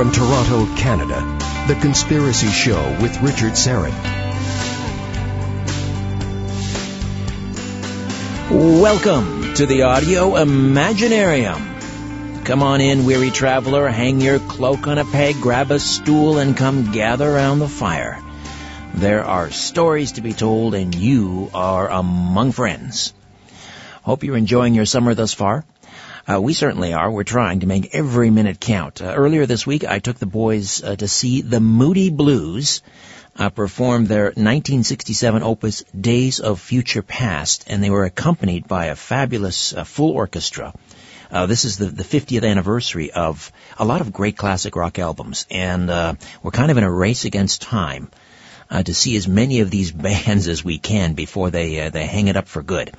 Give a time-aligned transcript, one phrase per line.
[0.00, 1.20] From Toronto, Canada,
[1.68, 3.92] The Conspiracy Show with Richard Syrett.
[8.50, 12.46] Welcome to the Audio Imaginarium.
[12.46, 16.56] Come on in, weary traveler, hang your cloak on a peg, grab a stool, and
[16.56, 18.18] come gather around the fire.
[18.94, 23.12] There are stories to be told, and you are among friends.
[24.00, 25.66] Hope you're enjoying your summer thus far.
[26.30, 27.10] Uh, we certainly are.
[27.10, 29.02] We're trying to make every minute count.
[29.02, 32.82] Uh, earlier this week, I took the boys uh, to see the Moody Blues
[33.34, 38.94] uh, performed their 1967 opus Days of Future Past, and they were accompanied by a
[38.94, 40.72] fabulous uh, full orchestra.
[41.32, 45.46] Uh, this is the, the 50th anniversary of a lot of great classic rock albums,
[45.50, 48.08] and we're kind of in a race against time
[48.70, 52.06] uh, to see as many of these bands as we can before they uh, they
[52.06, 52.92] hang it up for good.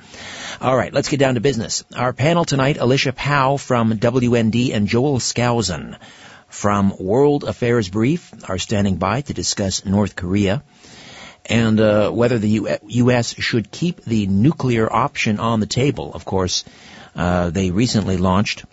[0.60, 1.84] All right, let's get down to business.
[1.96, 5.96] Our panel tonight: Alicia Powell from WND and Joel Skousen
[6.48, 10.62] from World Affairs Brief are standing by to discuss North Korea
[11.46, 13.34] and uh, whether the U.S.
[13.34, 16.12] should keep the nuclear option on the table.
[16.12, 16.64] Of course,
[17.16, 18.64] uh, they recently launched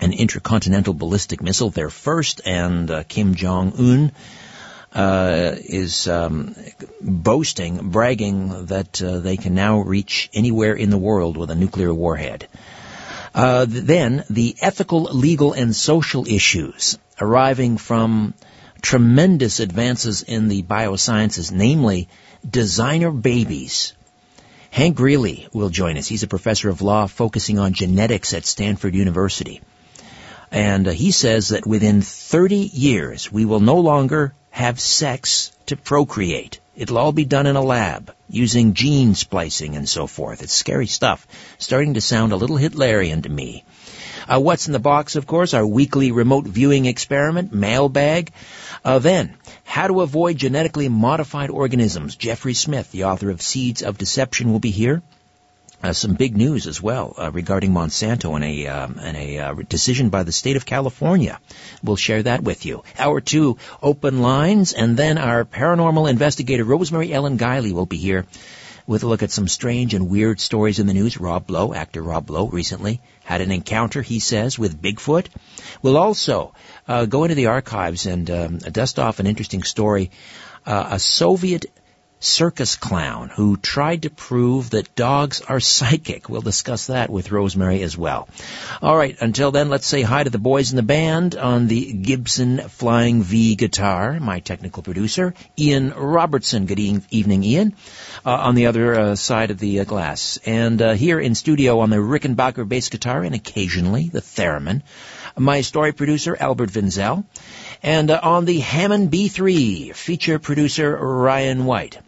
[0.00, 4.12] an intercontinental ballistic missile, their first, and uh, Kim Jong Un
[4.92, 6.54] uh, is um,
[7.00, 11.92] boasting, bragging that uh, they can now reach anywhere in the world with a nuclear
[11.92, 12.48] warhead.
[13.34, 18.34] Uh, then the ethical, legal, and social issues arriving from
[18.80, 22.08] tremendous advances in the biosciences, namely
[22.48, 23.92] designer babies.
[24.70, 26.06] Hank Greely will join us.
[26.06, 29.60] He's a professor of law focusing on genetics at Stanford University.
[30.50, 35.76] And uh, he says that within 30 years, we will no longer have sex to
[35.76, 36.60] procreate.
[36.76, 40.42] It'll all be done in a lab using gene splicing and so forth.
[40.42, 41.26] It's scary stuff.
[41.58, 43.64] Starting to sound a little Hitlerian to me.
[44.28, 48.30] Uh, what's in the box, of course, our weekly remote viewing experiment, mailbag.
[48.84, 49.34] Uh, then,
[49.64, 52.14] how to avoid genetically modified organisms.
[52.14, 55.02] Jeffrey Smith, the author of Seeds of Deception, will be here.
[55.80, 59.54] Uh, some big news as well uh, regarding Monsanto and a um, and a uh,
[59.68, 61.38] decision by the state of California.
[61.84, 62.82] We'll share that with you.
[62.98, 68.26] Hour two, open lines, and then our paranormal investigator Rosemary Ellen Guiley will be here
[68.88, 71.20] with a look at some strange and weird stories in the news.
[71.20, 75.28] Rob Lowe, actor Rob Lowe, recently had an encounter, he says, with Bigfoot.
[75.82, 76.54] We'll also
[76.88, 80.10] uh, go into the archives and um, dust off an interesting story.
[80.66, 81.66] Uh, a Soviet
[82.20, 86.28] circus clown who tried to prove that dogs are psychic.
[86.28, 88.28] We'll discuss that with Rosemary as well.
[88.82, 91.92] All right, until then, let's say hi to the boys in the band on the
[91.92, 96.66] Gibson Flying V guitar, my technical producer, Ian Robertson.
[96.66, 97.74] Good e- evening, Ian,
[98.24, 100.38] uh, on the other uh, side of the uh, glass.
[100.44, 104.82] And uh, here in studio on the Rickenbacker bass guitar and occasionally the theremin,
[105.36, 107.24] my story producer, Albert Vinzel.
[107.82, 111.98] And uh, on the Hammond B3, feature producer Ryan White.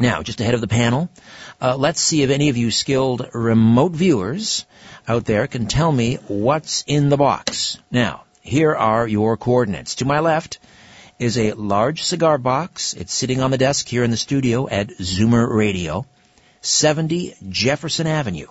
[0.00, 1.10] Now, just ahead of the panel,
[1.60, 4.64] uh, let's see if any of you skilled remote viewers
[5.06, 7.76] out there can tell me what's in the box.
[7.90, 9.96] Now, here are your coordinates.
[9.96, 10.58] To my left
[11.18, 12.94] is a large cigar box.
[12.94, 16.06] It's sitting on the desk here in the studio at Zoomer Radio,
[16.62, 18.46] 70 Jefferson Avenue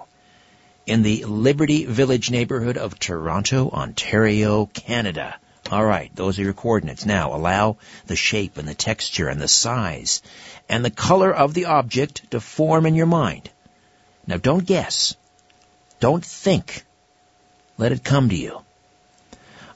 [0.85, 5.39] in the Liberty Village neighborhood of Toronto, Ontario, Canada.
[5.71, 7.05] All right, those are your coordinates.
[7.05, 10.23] Now allow the shape and the texture and the size
[10.67, 13.51] and the color of the object to form in your mind.
[14.25, 15.15] Now don't guess.
[15.99, 16.83] Don't think.
[17.77, 18.61] Let it come to you.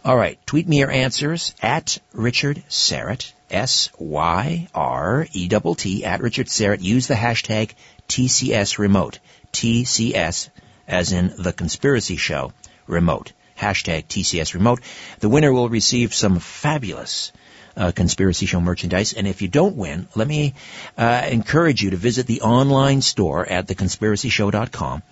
[0.03, 3.95] All right, tweet me your answers at Richard Syrett, S-Y-R-E-T-T,
[6.05, 6.81] at Richard Syrett.
[6.81, 7.73] Use the hashtag
[8.09, 9.19] TCS remote.
[9.53, 10.49] TCS
[10.87, 12.51] as in the conspiracy show
[12.87, 14.81] remote hashtag TCS remote.
[15.19, 17.31] The winner will receive some fabulous
[17.75, 19.13] uh, Conspiracy Show merchandise.
[19.13, 20.53] And if you don't win, let me
[20.97, 25.03] uh, encourage you to visit the online store at theconspiracyshow.com.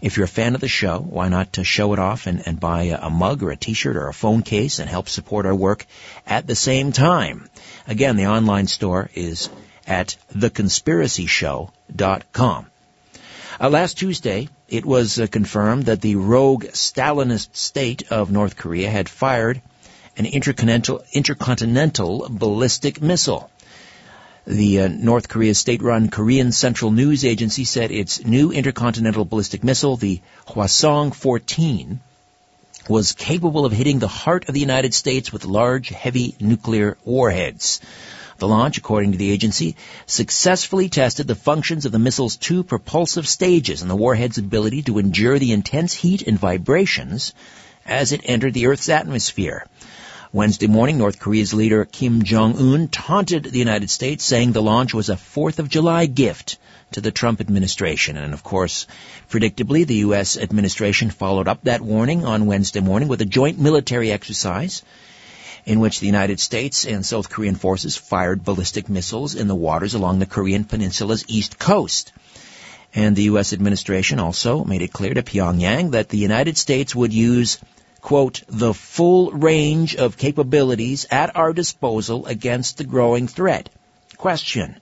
[0.00, 2.58] If you're a fan of the show, why not to show it off and, and
[2.58, 5.54] buy a, a mug or a t-shirt or a phone case and help support our
[5.54, 5.86] work
[6.26, 7.48] at the same time.
[7.86, 9.50] Again, the online store is
[9.86, 12.66] at theconspiracyshow.com.
[13.62, 18.88] Uh, last Tuesday, it was uh, confirmed that the rogue Stalinist state of North Korea
[18.88, 19.60] had fired
[20.16, 23.50] an intercontinental, intercontinental ballistic missile.
[24.46, 29.96] The uh, North Korea state-run Korean Central News Agency said its new intercontinental ballistic missile,
[29.96, 31.98] the Hwasong-14,
[32.88, 37.80] was capable of hitting the heart of the United States with large, heavy nuclear warheads.
[38.40, 39.76] The launch, according to the agency,
[40.06, 44.98] successfully tested the functions of the missile's two propulsive stages and the warhead's ability to
[44.98, 47.34] endure the intense heat and vibrations
[47.84, 49.66] as it entered the Earth's atmosphere.
[50.32, 55.10] Wednesday morning, North Korea's leader Kim Jong-un taunted the United States, saying the launch was
[55.10, 56.56] a 4th of July gift
[56.92, 58.16] to the Trump administration.
[58.16, 58.86] And of course,
[59.28, 60.38] predictably, the U.S.
[60.38, 64.82] administration followed up that warning on Wednesday morning with a joint military exercise
[65.64, 69.94] in which the United States and South Korean forces fired ballistic missiles in the waters
[69.94, 72.12] along the Korean peninsula's east coast.
[72.94, 73.52] And the U.S.
[73.52, 77.58] administration also made it clear to Pyongyang that the United States would use,
[78.00, 83.68] quote, the full range of capabilities at our disposal against the growing threat.
[84.16, 84.80] Question.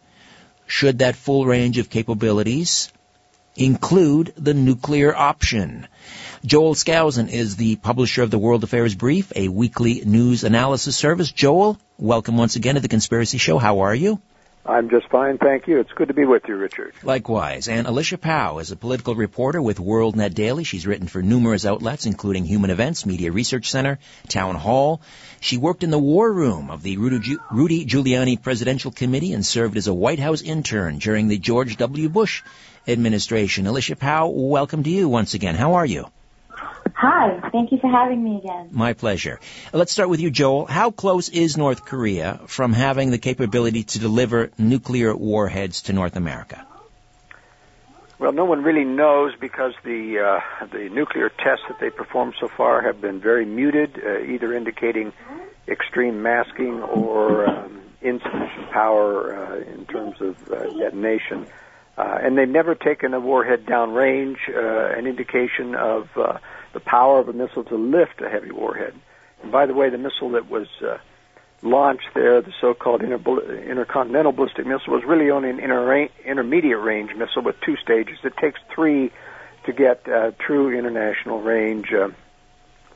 [0.66, 2.92] Should that full range of capabilities
[3.56, 5.86] include the nuclear option?
[6.44, 11.32] Joel Skousen is the publisher of the World Affairs Brief, a weekly news analysis service.
[11.32, 13.58] Joel, welcome once again to the Conspiracy Show.
[13.58, 14.20] How are you?
[14.64, 15.80] I'm just fine, thank you.
[15.80, 16.92] It's good to be with you, Richard.
[17.02, 17.66] Likewise.
[17.68, 20.62] And Alicia Powe is a political reporter with WorldNet Daily.
[20.62, 23.98] She's written for numerous outlets, including Human Events, Media Research Center,
[24.28, 25.00] Town Hall.
[25.40, 29.88] She worked in the war room of the Rudy Giuliani Presidential Committee and served as
[29.88, 32.08] a White House intern during the George W.
[32.08, 32.42] Bush
[32.86, 33.66] administration.
[33.66, 35.56] Alicia Powe, welcome to you once again.
[35.56, 36.06] How are you?
[37.00, 38.70] Hi, thank you for having me again.
[38.72, 39.38] My pleasure.
[39.72, 40.66] Let's start with you, Joel.
[40.66, 46.16] How close is North Korea from having the capability to deliver nuclear warheads to North
[46.16, 46.66] America?
[48.18, 52.48] Well, no one really knows because the uh, the nuclear tests that they performed so
[52.48, 55.12] far have been very muted, uh, either indicating
[55.68, 61.46] extreme masking or um, insufficient power uh, in terms of uh, detonation.
[61.96, 66.08] Uh, and they've never taken a warhead downrange, uh, an indication of
[66.72, 68.94] the power of a missile to lift a heavy warhead.
[69.42, 70.98] And by the way, the missile that was uh,
[71.62, 77.14] launched there, the so-called inter- intercontinental ballistic missile, was really only an inter- intermediate range
[77.14, 78.18] missile with two stages.
[78.24, 79.10] It takes three
[79.64, 81.92] to get uh, true international range.
[81.92, 82.10] Uh,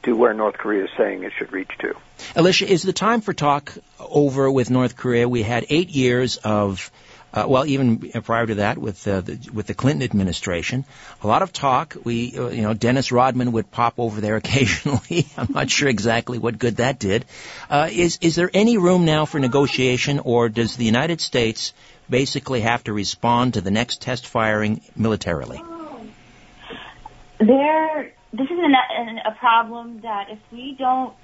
[0.02, 1.94] to where North Korea is saying it should reach to.
[2.34, 5.28] Alicia, is the time for talk over with North Korea?
[5.28, 6.90] We had eight years of
[7.32, 10.84] uh, well, even prior to that, with uh, the, with the Clinton administration,
[11.22, 11.96] a lot of talk.
[12.04, 15.26] We, uh, you know, Dennis Rodman would pop over there occasionally.
[15.36, 17.24] I'm not sure exactly what good that did.
[17.70, 21.72] Uh, is is there any room now for negotiation, or does the United States
[22.10, 25.62] basically have to respond to the next test firing militarily?
[27.38, 31.14] There, this is an, a problem that if we don't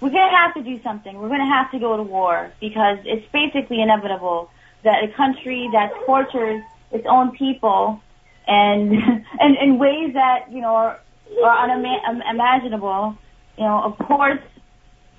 [0.00, 1.16] we're going to have to do something.
[1.16, 4.50] We're going to have to go to war because it's basically inevitable
[4.84, 8.00] that a country that tortures its own people
[8.46, 8.92] and
[9.40, 11.00] and in ways that you know are,
[11.44, 13.16] are unimaginable,
[13.56, 14.40] you know, of course,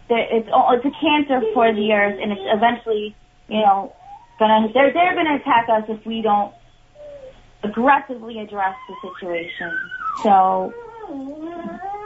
[0.10, 3.16] it's it's a cancer for the earth, and it's eventually,
[3.48, 3.94] you know,
[4.40, 6.54] gonna they're they're gonna attack us if we don't
[7.64, 9.72] aggressively address the situation.
[10.24, 10.74] So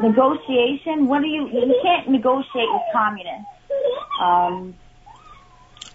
[0.01, 1.07] negotiation.
[1.07, 1.47] What do you?
[1.47, 3.45] You can't negotiate with communists.
[4.21, 4.75] Um,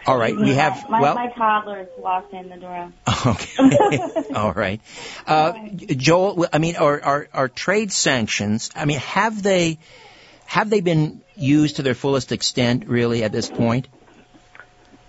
[0.07, 0.89] all right, we have.
[0.89, 2.93] My, well, my toddler's walked in the door.
[3.27, 3.99] Okay.
[4.35, 4.83] All right.
[5.27, 8.71] Uh, Joel, I mean, are, are, are trade sanctions?
[8.75, 9.79] I mean, have they
[10.45, 13.89] have they been used to their fullest extent, really, at this point?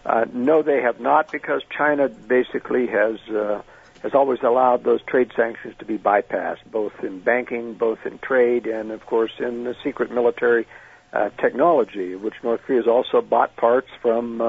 [0.06, 3.62] Uh, no, they have not, because China basically has uh,
[4.02, 8.68] has always allowed those trade sanctions to be bypassed, both in banking, both in trade,
[8.68, 10.68] and of course in the secret military
[11.12, 14.42] uh, technology, which North Korea has also bought parts from.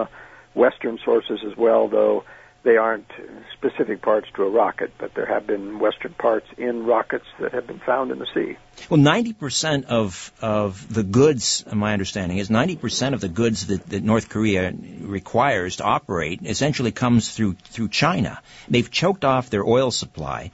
[0.56, 2.24] Western sources as well, though
[2.66, 3.08] they aren't
[3.52, 7.66] specific parts to a rocket, but there have been Western parts in rockets that have
[7.66, 8.56] been found in the sea.
[8.90, 14.02] Well, 90% of, of the goods, my understanding is 90% of the goods that, that
[14.02, 18.40] North Korea requires to operate essentially comes through, through China.
[18.68, 20.50] They've choked off their oil supply.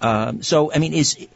[0.00, 1.28] Um, so, I mean, is,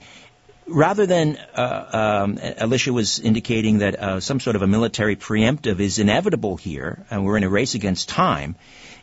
[0.68, 5.80] rather than uh, um, Alicia was indicating that uh, some sort of a military preemptive
[5.80, 8.54] is inevitable here, and we're in a race against time.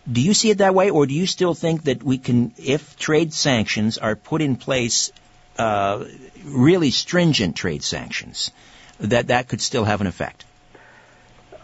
[0.10, 2.96] Do you see it that way, or do you still think that we can, if
[2.98, 5.12] trade sanctions are put in place,
[5.58, 6.06] uh,
[6.44, 8.52] really stringent trade sanctions,
[9.00, 10.46] that that could still have an effect?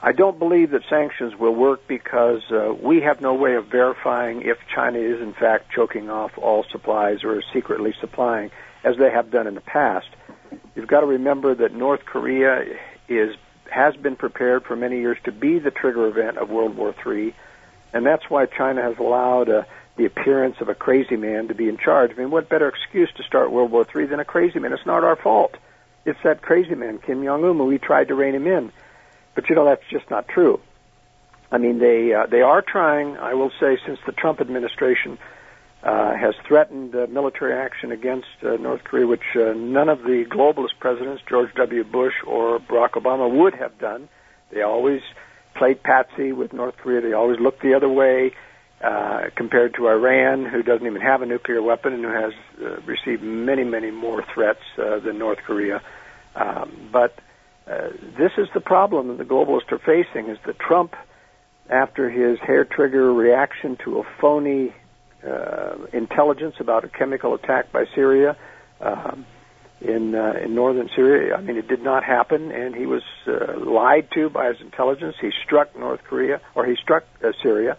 [0.03, 4.41] I don't believe that sanctions will work because uh, we have no way of verifying
[4.41, 8.50] if China is in fact choking off all supplies or secretly supplying
[8.84, 10.08] as they have done in the past.
[10.75, 12.63] You've got to remember that North Korea
[13.08, 13.36] is
[13.70, 17.34] has been prepared for many years to be the trigger event of World War III,
[17.93, 19.63] and that's why China has allowed uh,
[19.96, 22.12] the appearance of a crazy man to be in charge.
[22.12, 24.74] I mean, what better excuse to start World War III than a crazy man?
[24.74, 25.55] It's not our fault.
[26.05, 28.72] It's that crazy man, Kim Jong Un, we tried to rein him in.
[29.35, 30.59] But you know that's just not true.
[31.51, 33.17] I mean, they uh, they are trying.
[33.17, 35.17] I will say, since the Trump administration
[35.83, 40.25] uh, has threatened uh, military action against uh, North Korea, which uh, none of the
[40.29, 41.83] globalist presidents, George W.
[41.83, 44.07] Bush or Barack Obama, would have done.
[44.51, 45.01] They always
[45.55, 47.01] played patsy with North Korea.
[47.01, 48.33] They always looked the other way
[48.81, 52.81] uh, compared to Iran, who doesn't even have a nuclear weapon and who has uh,
[52.81, 55.81] received many, many more threats uh, than North Korea.
[56.35, 57.17] Um, but
[57.68, 60.96] uh, this is the problem that the globalists are facing: is that Trump,
[61.70, 64.74] after his hair trigger reaction to a phony
[65.25, 68.36] uh, intelligence about a chemical attack by Syria.
[68.80, 69.25] Um,
[69.82, 71.36] in uh, in northern Syria.
[71.36, 75.15] I mean, it did not happen, and he was uh, lied to by his intelligence.
[75.20, 77.77] He struck North Korea, or he struck uh, Syria,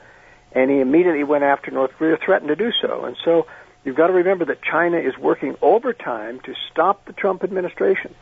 [0.52, 3.04] and he immediately went after North Korea, threatened to do so.
[3.04, 3.46] And so,
[3.84, 8.14] you've got to remember that China is working overtime to stop the Trump administration.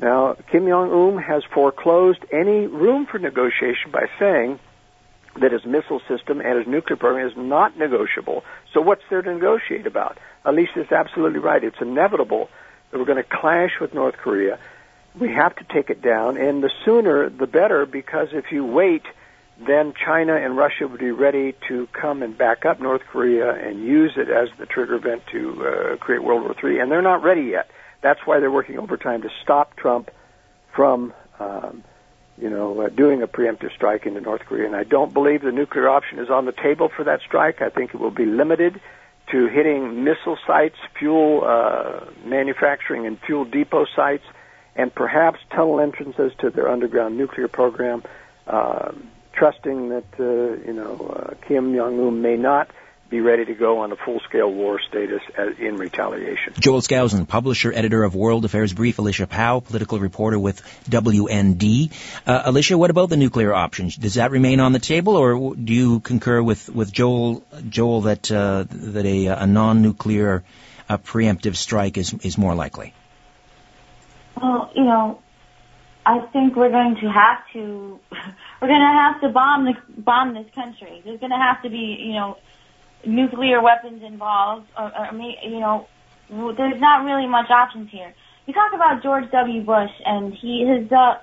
[0.00, 4.58] Now, Kim Jong Un has foreclosed any room for negotiation by saying
[5.38, 8.42] that his missile system and his nuclear program is not negotiable.
[8.72, 10.18] So, what's there to negotiate about?
[10.44, 11.62] Alicia is absolutely right.
[11.62, 12.48] It's inevitable
[12.90, 14.58] that we're going to clash with North Korea.
[15.18, 19.02] We have to take it down, and the sooner the better, because if you wait,
[19.66, 23.84] then China and Russia would be ready to come and back up North Korea and
[23.84, 27.22] use it as the trigger event to uh, create World War III, and they're not
[27.22, 27.70] ready yet.
[28.02, 30.10] That's why they're working overtime to stop Trump
[30.74, 31.84] from, um,
[32.38, 34.66] you know, uh, doing a preemptive strike into North Korea.
[34.66, 37.60] And I don't believe the nuclear option is on the table for that strike.
[37.60, 38.80] I think it will be limited
[39.30, 44.24] to hitting missile sites, fuel uh, manufacturing and fuel depot sites,
[44.74, 48.02] and perhaps tunnel entrances to their underground nuclear program.
[48.46, 48.92] Uh,
[49.32, 52.70] trusting that uh, you know uh, Kim Jong Un may not
[53.10, 56.54] be ready to go on a full-scale war status as, in retaliation.
[56.58, 59.00] Joel Skousen, publisher, editor of World Affairs Brief.
[59.00, 61.92] Alicia Powell, political reporter with WND.
[62.24, 63.90] Uh, Alicia, what about the nuclear option?
[63.98, 68.30] Does that remain on the table, or do you concur with, with Joel Joel that
[68.30, 70.44] uh, that a, a non-nuclear
[70.88, 72.94] uh, preemptive strike is is more likely?
[74.40, 75.20] Well, you know,
[76.06, 77.98] I think we're going to have to
[78.62, 81.02] we're going to have to bomb the bomb this country.
[81.04, 82.38] There's going to have to be, you know
[83.04, 85.86] nuclear weapons involved, or, or you know,
[86.28, 88.14] there's not really much options here.
[88.46, 89.62] You talk about George W.
[89.62, 91.18] Bush and he his uh,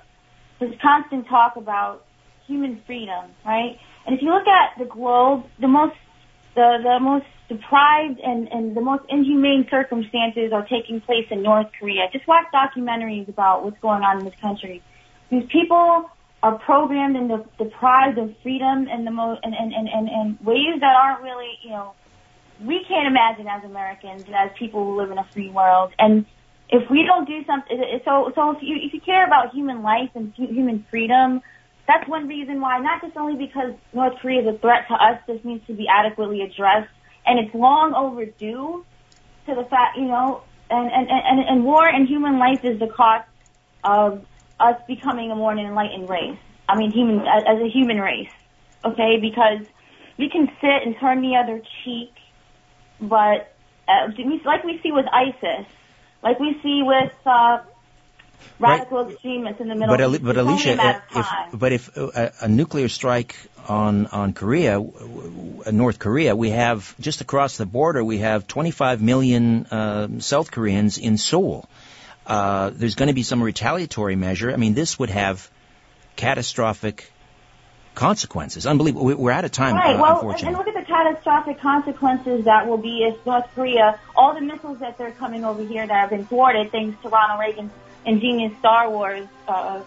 [0.60, 2.04] his constant talk about
[2.46, 3.78] human freedom, right?
[4.06, 5.96] And if you look at the globe, the most
[6.54, 11.68] the the most deprived and and the most inhumane circumstances are taking place in North
[11.78, 12.08] Korea.
[12.12, 14.82] Just watch documentaries about what's going on in this country.
[15.30, 16.10] These people
[16.42, 20.38] are programmed and de- deprived of freedom in the most and, and, and, and, and
[20.40, 21.94] ways that aren't really, you know,
[22.64, 25.92] we can't imagine as Americans and as people who live in a free world.
[25.98, 26.26] And
[26.70, 30.10] if we don't do something, so so if you if you care about human life
[30.14, 31.40] and human freedom,
[31.86, 32.78] that's one reason why.
[32.78, 35.86] Not just only because North Korea is a threat to us, this needs to be
[35.88, 36.90] adequately addressed,
[37.26, 38.84] and it's long overdue.
[39.46, 42.88] To the fact, you know, and and and, and war and human life is the
[42.88, 43.26] cost
[43.82, 44.24] of
[44.60, 46.38] us becoming a more enlightened race.
[46.68, 48.30] I mean, human as a human race,
[48.84, 49.18] okay?
[49.20, 49.66] Because
[50.18, 52.12] we can sit and turn the other cheek,
[53.00, 53.54] but
[53.88, 54.08] uh,
[54.44, 55.66] like we see with ISIS,
[56.22, 57.60] like we see with uh,
[58.58, 59.12] radical right.
[59.12, 60.24] extremists in the Middle but, East.
[60.24, 61.26] But Alicia, if,
[61.58, 63.36] but if uh, a nuclear strike
[63.66, 64.78] on on Korea,
[65.72, 70.98] North Korea, we have just across the border, we have 25 million uh, South Koreans
[70.98, 71.68] in Seoul.
[72.28, 74.52] Uh, there's going to be some retaliatory measure.
[74.52, 75.50] I mean, this would have
[76.16, 77.10] catastrophic
[77.94, 78.66] consequences.
[78.66, 79.06] Unbelievable.
[79.16, 79.96] We're out of time, right.
[79.96, 80.48] Uh, well, unfortunately.
[80.48, 84.78] And look at the catastrophic consequences that will be if North Korea, all the missiles
[84.80, 87.72] that they're coming over here that have been thwarted thanks to Ronald Reagan's
[88.04, 89.82] ingenious Star Wars, uh,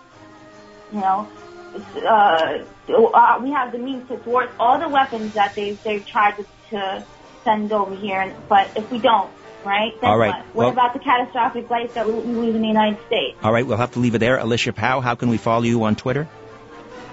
[0.92, 1.30] you know,
[1.96, 6.38] uh, uh, we have the means to thwart all the weapons that they've, they've tried
[6.38, 7.06] to, to
[7.44, 8.36] send over here.
[8.50, 9.32] But if we don't,
[9.66, 10.00] right?
[10.02, 10.36] Then All right.
[10.36, 13.38] What, what well, about the catastrophic life that we lose in the United States?
[13.44, 14.38] All right, we'll have to leave it there.
[14.38, 16.28] Alicia Powell, how can we follow you on Twitter?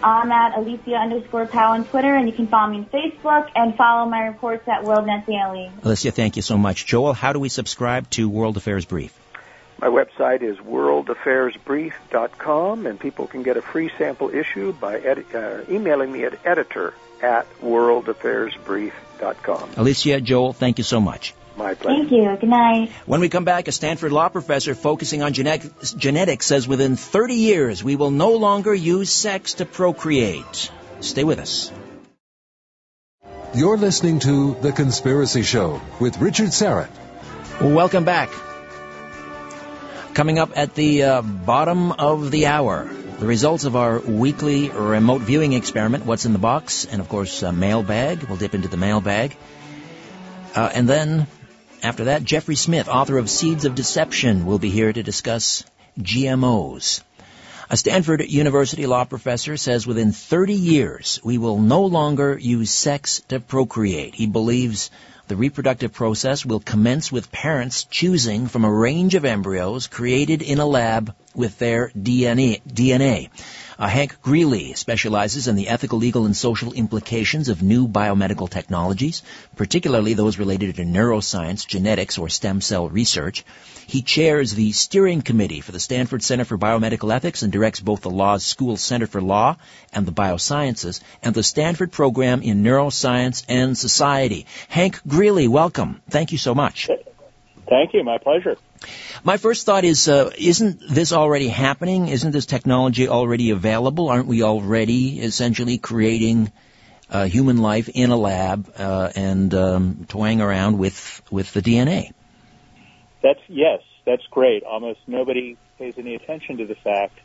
[0.03, 3.75] I'm at Alicia underscore Powe on Twitter, and you can follow me on Facebook and
[3.75, 5.73] follow my reports at WorldNet Daily.
[5.83, 6.87] Alicia, thank you so much.
[6.87, 9.13] Joel, how do we subscribe to World Affairs Brief?
[9.81, 15.63] My website is worldaffairsbrief.com, and people can get a free sample issue by edi- uh,
[15.69, 19.71] emailing me at editor at worldaffairsbrief.com.
[19.77, 21.35] Alicia, Joel, thank you so much.
[21.59, 21.99] My pleasure.
[21.99, 22.37] Thank you.
[22.41, 22.91] Good night.
[23.05, 27.35] When we come back, a Stanford law professor focusing on genetic, genetics says within 30
[27.35, 30.71] years we will no longer use sex to procreate.
[31.01, 31.73] Stay with us.
[33.55, 36.91] You're listening to The Conspiracy Show with Richard Syrett.
[37.61, 38.31] Welcome back.
[40.15, 42.89] Coming up at the uh, bottom of the hour,
[43.19, 47.43] the results of our weekly remote viewing experiment, What's in the Box, and of course,
[47.43, 48.23] uh, mailbag.
[48.29, 49.37] We'll dip into the mailbag.
[50.55, 51.27] Uh, and then
[51.83, 55.65] after that, Jeffrey Smith, author of Seeds of Deception, will be here to discuss
[56.01, 57.03] GMOs.
[57.71, 63.21] A Stanford University law professor says within 30 years we will no longer use sex
[63.29, 64.15] to procreate.
[64.15, 64.91] He believes
[65.29, 70.59] the reproductive process will commence with parents choosing from a range of embryos created in
[70.59, 72.63] a lab with their DNA.
[72.63, 73.29] DNA.
[73.79, 79.23] Uh, Hank Greely specializes in the ethical, legal, and social implications of new biomedical technologies,
[79.55, 83.45] particularly those related to neuroscience, genetics, or stem cell research.
[83.87, 88.01] He chairs the steering committee for the Stanford Center for Biomedical Ethics and directs both
[88.01, 89.57] the Law School Center for Law
[89.93, 94.47] and the Biosciences and the Stanford Program in Neuroscience and Society.
[94.69, 96.03] Hank Greely, welcome.
[96.11, 96.91] Thank you so much.
[97.69, 98.03] Thank you.
[98.03, 98.57] My pleasure.
[99.25, 102.09] My first thought is, uh, isn't this already happening?
[102.09, 104.09] Isn't this technology already available?
[104.09, 106.53] Aren't we already essentially creating
[107.11, 112.13] uh, human life in a lab uh, and um, toying around with with the DNA?
[113.23, 114.63] That's yes, that's great.
[114.63, 117.19] Almost nobody pays any attention to the fact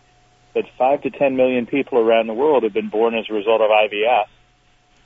[0.56, 3.62] that five to ten million people around the world have been born as a result
[3.62, 4.26] of IVF,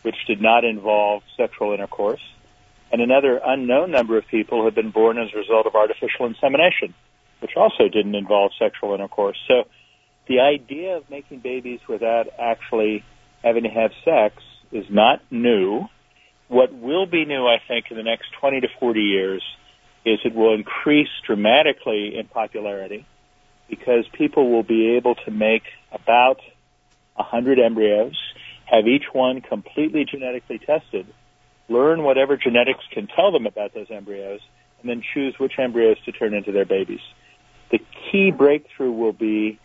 [0.04, 2.22] which did not involve sexual intercourse
[2.92, 6.94] and another unknown number of people have been born as a result of artificial insemination,
[7.40, 9.38] which also didn't involve sexual intercourse.
[9.48, 9.66] So
[10.28, 13.04] the idea of making babies without actually
[13.44, 14.42] having to have sex
[14.72, 15.88] is not new.
[16.48, 19.44] What will be new, I think, in the next 20 to 40 years
[20.06, 23.06] is it will increase dramatically in popularity
[23.70, 26.40] because people will be able to make about
[27.16, 28.18] 100 embryos,
[28.66, 31.08] have each one completely genetically tested,
[31.70, 34.42] learn whatever genetics can tell them about those embryos,
[34.82, 37.02] and then choose which embryos to turn into their babies.
[37.72, 37.80] The
[38.12, 39.60] key breakthrough will be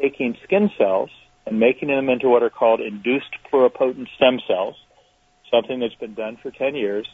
[0.00, 1.10] taking skin cells
[1.46, 4.76] and making them into what are called induced pluripotent stem cells,
[5.50, 7.08] something that's been done for 10 years,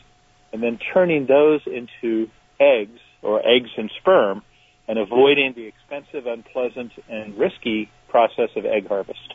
[0.52, 2.28] and then turning those into
[2.60, 4.42] eggs or eggs and sperm
[4.86, 9.34] and avoiding the expensive, unpleasant, and risky process of egg harvest.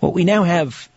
[0.00, 0.88] Well, we now have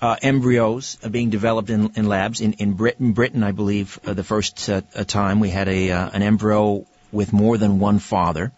[0.00, 2.40] uh, embryos being developed in, in labs.
[2.40, 6.10] In, in Britain, Britain, I believe, uh, the first uh, time we had a uh,
[6.12, 8.52] an embryo with more than one father.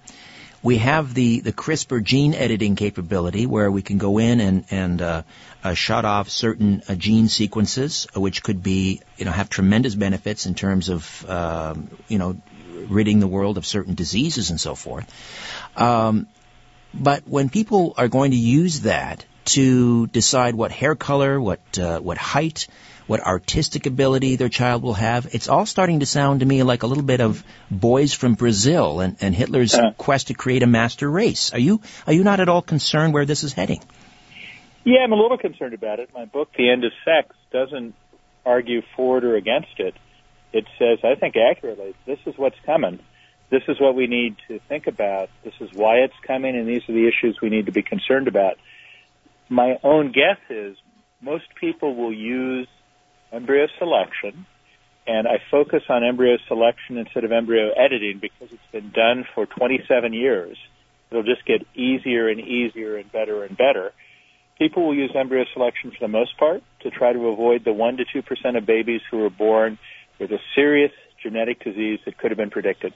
[0.62, 5.01] We have the, the CRISPR gene editing capability where we can go in and, and
[5.01, 5.22] uh,
[5.62, 10.55] uh, shut off certain gene sequences, which could be, you know, have tremendous benefits in
[10.55, 12.37] terms of, um, you know,
[12.88, 15.07] ridding the world of certain diseases and so forth.
[15.77, 16.27] Um,
[16.92, 22.01] but when people are going to use that to decide what hair color, what uh,
[22.01, 22.67] what height,
[23.07, 25.29] what artistic ability their child will have.
[25.33, 29.01] It's all starting to sound to me like a little bit of boys from Brazil
[29.01, 31.53] and, and Hitler's uh, quest to create a master race.
[31.53, 33.83] Are you are you not at all concerned where this is heading?
[34.85, 36.11] Yeah, I'm a little concerned about it.
[36.15, 37.95] My book, The End of Sex, doesn't
[38.45, 39.95] argue for it or against it.
[40.53, 43.01] It says, I think accurately, this is what's coming.
[43.51, 45.29] This is what we need to think about.
[45.45, 48.29] This is why it's coming, and these are the issues we need to be concerned
[48.29, 48.59] about
[49.49, 50.77] my own guess is
[51.21, 52.69] most people will use
[53.33, 54.47] embryo selection,
[55.07, 59.47] and I focus on embryo selection instead of embryo editing because it's been done for
[59.47, 60.57] 27 years.
[61.11, 63.93] It'll just get easier and easier and better and better.
[64.59, 67.99] People will use embryo selection for the most part to try to avoid the 1
[67.99, 69.79] to 2% of babies who are born
[70.19, 72.93] with a serious genetic disease that could have been predicted.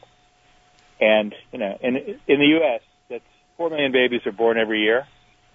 [1.01, 3.25] And, you know, in, in the U.S., that's
[3.57, 5.07] 4 million babies are born every year.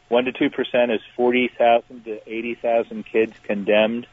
[0.10, 4.08] One to two percent is forty thousand to eighty thousand kids condemned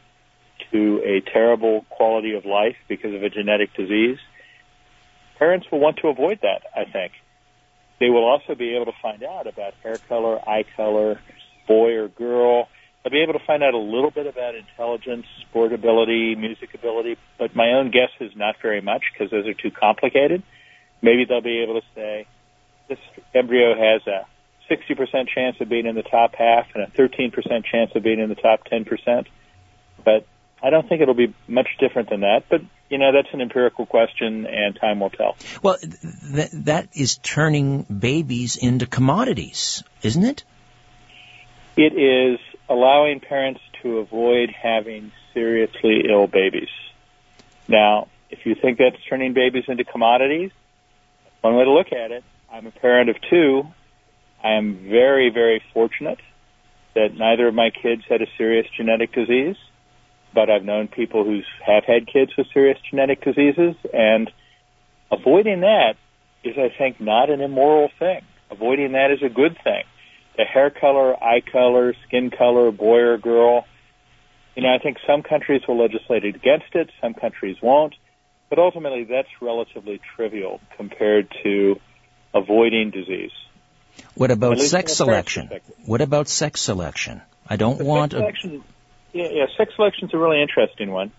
[0.70, 4.18] to a terrible quality of life because of a genetic disease.
[5.38, 6.62] Parents will want to avoid that.
[6.74, 7.12] I think
[8.00, 11.20] they will also be able to find out about hair color, eye color,
[11.68, 12.68] boy or girl.
[13.02, 17.18] They'll be able to find out a little bit about intelligence, sport ability, music ability,
[17.38, 20.42] but my own guess is not very much because those are too complicated.
[21.02, 22.26] Maybe they'll be able to say,
[22.88, 22.98] this
[23.34, 24.26] embryo has a
[24.70, 28.28] 60% chance of being in the top half and a 13% chance of being in
[28.28, 29.26] the top 10%.
[30.04, 30.26] But
[30.62, 32.44] I don't think it'll be much different than that.
[32.48, 35.36] But, you know, that's an empirical question and time will tell.
[35.62, 40.44] Well, th- that is turning babies into commodities, isn't it?
[41.76, 46.68] It is allowing parents to avoid having seriously ill babies.
[47.68, 50.50] Now, if you think that's turning babies into commodities,
[51.40, 53.66] one way to look at it, I'm a parent of two,
[54.42, 56.18] I am very, very fortunate
[56.94, 59.56] that neither of my kids had a serious genetic disease,
[60.34, 64.30] but I've known people who have had kids with serious genetic diseases, and
[65.10, 65.94] avoiding that
[66.44, 68.22] is, I think, not an immoral thing.
[68.50, 69.84] Avoiding that is a good thing.
[70.36, 73.64] The hair color, eye color, skin color, boy or girl,
[74.54, 77.94] you know, I think some countries will legislate against it, some countries won't,
[78.50, 81.76] but ultimately that's relatively trivial compared to
[82.34, 83.30] avoiding disease.
[84.14, 85.50] What about sex from a parent's selection?
[85.86, 87.22] What about sex selection?
[87.48, 88.64] I don't But want sex a, selection.
[89.12, 91.12] Yeah, yeah, sex selection's a really interesting one.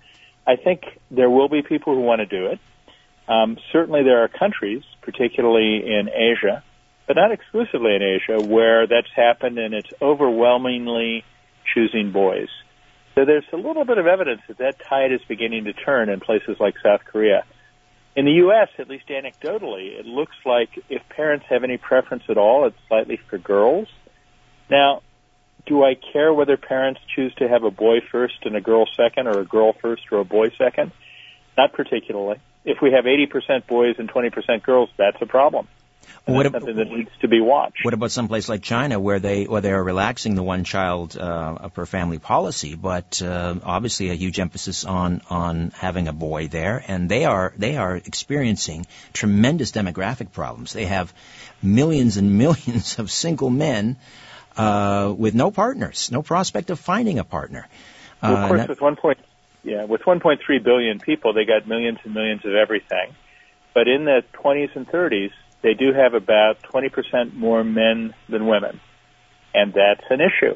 [0.45, 2.59] I think there will be people who want to do it.
[3.27, 6.63] Um, certainly, there are countries, particularly in Asia,
[7.07, 11.23] but not exclusively in Asia, where that's happened, and it's overwhelmingly
[11.73, 12.49] choosing boys.
[13.15, 16.19] So there's a little bit of evidence that that tide is beginning to turn in
[16.19, 17.43] places like South Korea.
[18.15, 22.37] In the U.S., at least anecdotally, it looks like if parents have any preference at
[22.37, 23.87] all, it's slightly for girls.
[24.69, 25.01] Now,
[25.65, 29.27] do I care whether parents choose to have a boy first and a girl second,
[29.27, 30.91] or a girl first or a boy second?
[31.57, 32.39] Not particularly.
[32.65, 35.67] If we have 80% boys and 20% girls, that's a problem.
[36.25, 37.83] What that's ab- something that needs to be watched.
[37.83, 41.67] What about someplace like China, where they where they are relaxing the one child uh,
[41.69, 46.83] per family policy, but uh, obviously a huge emphasis on on having a boy there,
[46.87, 50.71] and they are they are experiencing tremendous demographic problems.
[50.73, 51.13] They have
[51.61, 53.97] millions and millions of single men
[54.55, 57.67] uh, with no partners, no prospect of finding a partner.
[58.21, 59.17] Well, Uh, of course, and that- with one point,
[59.63, 63.11] yeah, with 1.3 billion people, they got millions and millions of everything.
[63.73, 65.31] But in the 20s and 30s,
[65.63, 68.79] they do have about 20% more men than women,
[69.53, 70.55] and that's an issue.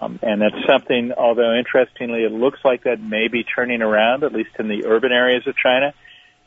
[0.00, 4.32] Um, and that's something, although interestingly, it looks like that may be turning around, at
[4.32, 5.94] least in the urban areas of China.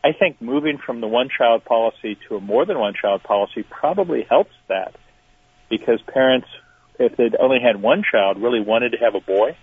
[0.03, 4.53] I think moving from the one-child policy to a more than one-child policy probably helps
[4.67, 4.95] that,
[5.69, 6.47] because parents,
[6.99, 9.57] if they'd only had one child, really wanted to have a boy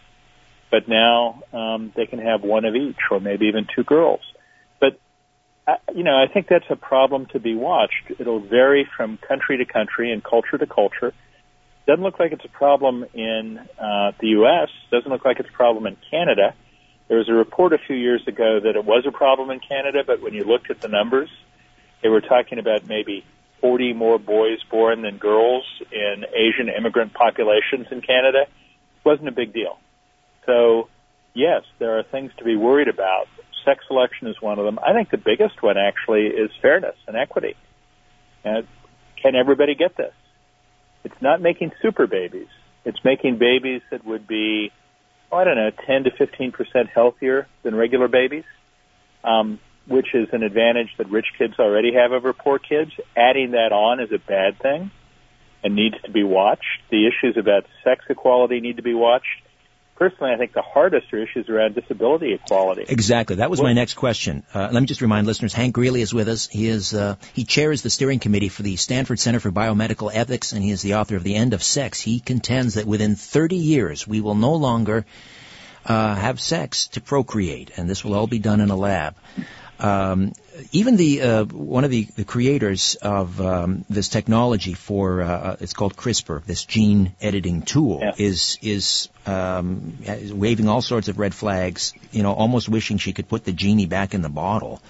[0.70, 4.20] but now um, they can have one of each, or maybe even two girls.
[5.94, 8.12] You know, I think that's a problem to be watched.
[8.18, 11.12] It'll vary from country to country and culture to culture.
[11.86, 14.68] Doesn't look like it's a problem in uh, the U.S.
[14.90, 16.54] Doesn't look like it's a problem in Canada.
[17.08, 20.02] There was a report a few years ago that it was a problem in Canada,
[20.04, 21.30] but when you looked at the numbers,
[22.02, 23.24] they were talking about maybe
[23.60, 28.42] 40 more boys born than girls in Asian immigrant populations in Canada.
[28.42, 29.78] It wasn't a big deal.
[30.44, 30.88] So,
[31.34, 33.28] yes, there are things to be worried about.
[33.66, 34.78] Sex selection is one of them.
[34.78, 37.54] I think the biggest one actually is fairness and equity.
[38.44, 38.66] And
[39.20, 40.14] can everybody get this?
[41.04, 42.46] It's not making super babies.
[42.84, 44.70] It's making babies that would be,
[45.32, 48.44] oh, I don't know, 10 to 15 percent healthier than regular babies,
[49.24, 52.92] um, which is an advantage that rich kids already have over poor kids.
[53.16, 54.92] Adding that on is a bad thing
[55.64, 56.82] and needs to be watched.
[56.90, 59.42] The issues about sex equality need to be watched
[59.96, 62.84] personally, I think the hardest are issues around disability equality.
[62.88, 63.36] Exactly.
[63.36, 64.44] That was my next question.
[64.54, 66.46] Uh, let me just remind listeners: Hank Greely is with us.
[66.46, 70.52] He is uh, he chairs the steering committee for the Stanford Center for Biomedical Ethics,
[70.52, 72.00] and he is the author of The End of Sex.
[72.00, 75.04] He contends that within 30 years we will no longer
[75.84, 79.14] uh, have sex to procreate, and this will all be done in a lab.
[79.78, 80.32] Um,
[80.72, 85.74] even the uh, one of the, the creators of um, this technology for uh, it's
[85.74, 88.12] called CRISPR, this gene editing tool, Yeah.
[88.16, 91.92] is is um, is waving all sorts of red flags.
[92.10, 94.80] You know, almost wishing she could put the genie back in the bottle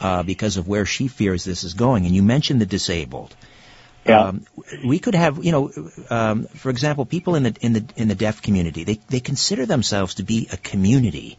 [0.00, 2.04] uh, because of where she fears this is going.
[2.04, 3.34] And you mentioned the disabled.
[4.04, 4.24] Yeah.
[4.24, 4.46] Um,
[4.84, 5.70] we could have, you know,
[6.10, 8.84] um, for example, people in the in the in the deaf community.
[8.84, 11.38] They they consider themselves to be a community,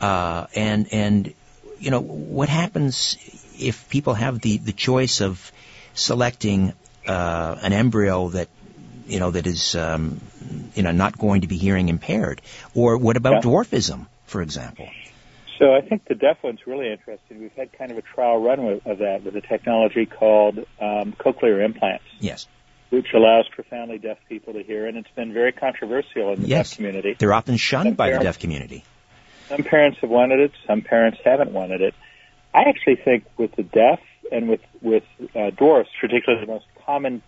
[0.00, 1.34] uh, and and
[1.78, 3.16] you know what happens
[3.58, 5.52] if people have the the choice of
[5.94, 6.72] selecting
[7.06, 8.48] uh, an embryo that
[9.06, 10.20] you know that is um,
[10.74, 12.42] you know not going to be hearing impaired,
[12.74, 13.50] or what about Yeah.
[13.50, 14.88] dwarfism, for example?
[15.58, 17.40] So I think the deaf one's really interesting.
[17.40, 21.14] We've had kind of a trial run with, of that with a technology called um,
[21.18, 22.46] cochlear implants, Yes,
[22.90, 26.70] which allows profoundly deaf people to hear, and it's been very controversial in the Yes.
[26.70, 27.16] deaf community.
[27.18, 28.84] they're often shunned by the deaf community.
[29.48, 31.94] Some parents have wanted it, some parents haven't wanted it.
[32.54, 37.22] I actually think with the deaf and with with uh, dwarfs, particularly the most common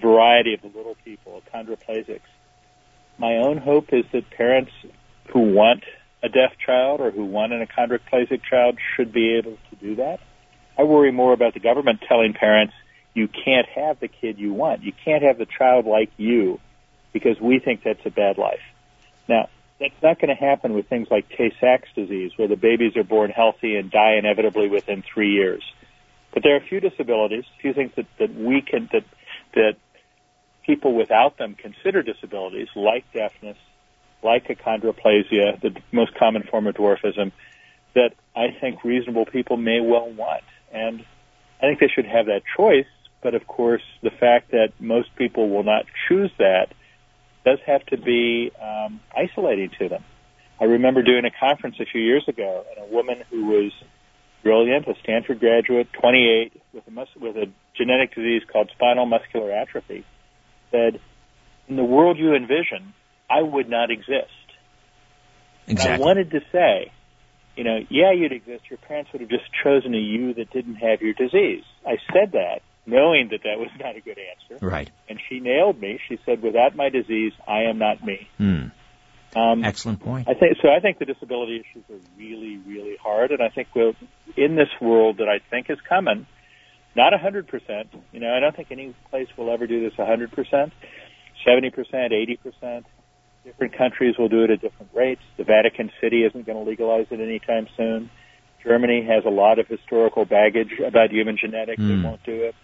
[0.00, 2.20] variety of the little people, chondroplasics,
[3.18, 4.72] my own hope is that parents
[5.28, 5.84] who want
[6.22, 10.20] a deaf child or who want an achondroplasic child should be able to do that.
[10.78, 12.74] I worry more about the government telling parents
[13.14, 14.82] you can't have the kid you want.
[14.82, 16.60] You can't have the child like you
[17.12, 18.62] because we think that's a bad life.
[19.28, 19.48] Now,
[19.80, 23.30] that's not going to happen with things like Tay-Sachs disease, where the babies are born
[23.30, 25.62] healthy and die inevitably within three years.
[26.32, 29.04] But there are a few disabilities, a few things that, that we can, that,
[29.54, 29.76] that
[30.66, 33.56] people without them consider disabilities, like deafness,
[34.22, 37.32] like achondroplasia, the most common form of dwarfism,
[37.94, 40.44] that I think reasonable people may well want.
[40.72, 41.04] And
[41.58, 42.86] I think they should have that choice,
[43.22, 46.68] but of course, the fact that most people will not choose that
[47.44, 50.04] does have to be um, isolating to them.
[50.60, 53.72] I remember doing a conference a few years ago, and a woman who was
[54.42, 59.52] brilliant, a Stanford graduate, 28, with a mus- with a genetic disease called spinal muscular
[59.52, 60.04] atrophy,
[60.70, 61.00] said,
[61.68, 62.92] in the world you envision,
[63.30, 64.28] I would not exist.
[65.66, 65.94] Exactly.
[65.94, 66.92] And I wanted to say,
[67.56, 68.64] you know, yeah, you'd exist.
[68.68, 71.64] Your parents would have just chosen a you that didn't have your disease.
[71.86, 74.64] I said that knowing that that was not a good answer.
[74.64, 74.90] Right.
[75.08, 75.98] And she nailed me.
[76.08, 78.28] She said, without my disease, I am not me.
[78.38, 78.66] Hmm.
[79.36, 80.28] Um, Excellent point.
[80.28, 80.68] I think so.
[80.68, 83.94] I think the disability issues are really, really hard, and I think we'll
[84.36, 86.26] in this world that I think is coming.
[86.96, 87.94] Not a hundred percent.
[88.10, 90.72] You know, I don't think any place will ever do this a hundred percent.
[91.44, 92.86] Seventy percent, eighty percent.
[93.44, 95.22] Different countries will do it at different rates.
[95.36, 98.10] The Vatican City isn't going to legalize it anytime soon.
[98.64, 101.80] Germany has a lot of historical baggage about human genetics.
[101.80, 101.88] Mm.
[102.02, 102.54] They won't do it.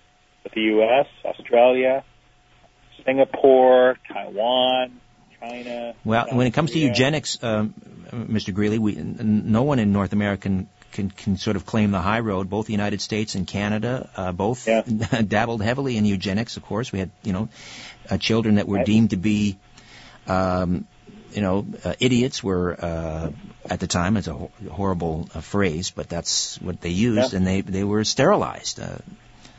[0.55, 2.05] The U.S., Australia,
[3.05, 5.01] Singapore, Taiwan,
[5.41, 5.95] China.
[6.05, 7.75] Well, South when it comes to eugenics, um,
[8.13, 8.55] Mr.
[8.55, 12.01] Greely, we, n- no one in North America can, can, can sort of claim the
[12.01, 12.49] high road.
[12.49, 14.83] Both the United States and Canada, uh, both Yeah.
[15.29, 16.57] dabbled heavily in eugenics.
[16.57, 17.49] Of course, we had you know
[18.11, 18.87] uh, children that were Right.
[18.87, 19.59] deemed to be,
[20.27, 20.87] um,
[21.33, 22.43] you know, uh, idiots.
[22.43, 23.31] Were uh,
[23.69, 27.37] at the time it's a ho- horrible uh, phrase, but that's what they used, Yeah.
[27.37, 28.81] and they they were sterilized.
[28.81, 28.99] Uh,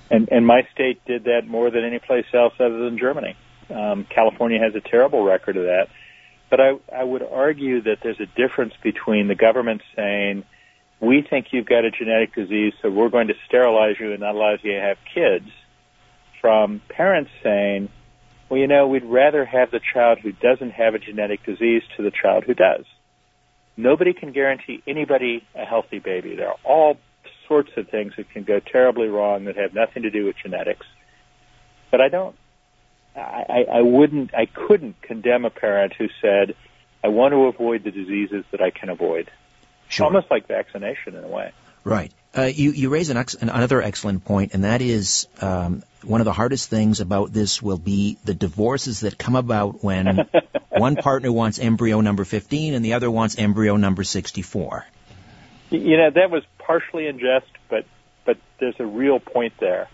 [0.10, 3.36] And, and my state did that more than any place else other than Germany.
[3.70, 5.88] Um, California has a terrible record of that.
[6.50, 10.46] But I, I would argue that there's a difference between the government saying,
[11.02, 14.34] we think you've got a genetic disease, so we're going to sterilize you and not
[14.34, 15.50] allow you to have kids,
[16.42, 17.90] from parents saying,
[18.50, 22.04] well, you know, we'd rather have the child who doesn't have a genetic disease to
[22.04, 22.86] the child who does.
[23.76, 26.36] Nobody can guarantee anybody a healthy baby.
[26.36, 26.98] There are all
[27.48, 30.86] sorts of things that can go terribly wrong that have nothing to do with genetics.
[31.92, 32.36] But I don't,
[33.16, 36.56] I, I wouldn't, I couldn't condemn a parent who said,
[37.04, 39.32] I want to avoid the diseases that I can avoid.
[39.88, 40.06] sure.
[40.06, 41.52] Almost like vaccination in a way.
[41.84, 42.12] Right.
[42.38, 46.26] Uh, you, you raise an ex- another excellent point, and that is um, one of
[46.26, 50.28] the hardest things about this will be the divorces that come about when
[50.70, 54.86] one partner wants embryo number 15 and the other wants embryo number 64.
[55.70, 57.86] You know, that was partially in jest, but,
[58.26, 59.88] but there's a real point there.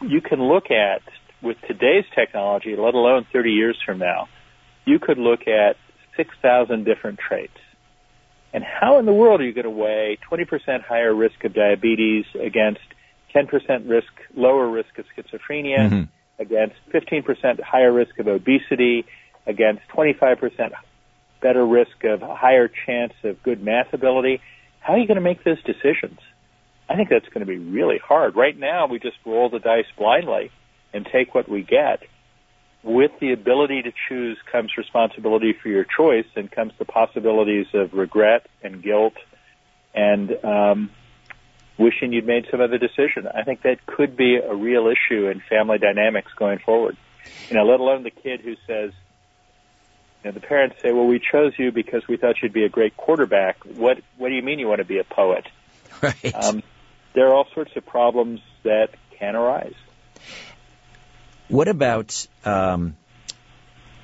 [0.00, 1.02] You can look at,
[1.42, 4.28] with today's technology, let alone 30 years from now,
[4.86, 5.76] you could look at
[6.16, 7.58] 6,000 different traits.
[8.54, 12.24] And how in the world are you going to weigh 20% higher risk of diabetes
[12.34, 12.80] against
[13.34, 16.08] 10% risk, lower risk of schizophrenia, Mhm.
[16.38, 19.04] against 15% higher risk of obesity,
[19.46, 20.72] against 25%
[21.40, 24.40] better risk of a higher chance of good math ability?
[24.88, 26.18] How are you going to make those decisions?
[26.88, 28.36] I think that's going to be really hard.
[28.36, 30.50] Right now, we just roll the dice blindly
[30.94, 32.04] and take what we get.
[32.82, 37.92] With the ability to choose comes responsibility for your choice and comes the possibilities of
[37.92, 39.12] regret and guilt
[39.92, 40.90] and um,
[41.78, 43.26] wishing you'd made some other decision.
[43.26, 46.96] I think that could be a real issue in family dynamics going forward.
[47.50, 48.92] You know, let alone the kid who says,
[50.24, 52.68] you know, the parents say, "Well, we chose you because we thought you'd be a
[52.68, 55.46] great quarterback." What What do you mean you want to be a poet?
[56.00, 56.32] Right.
[56.32, 56.62] Um,
[57.14, 59.74] there are all sorts of problems that can arise.
[61.48, 62.96] What about, um,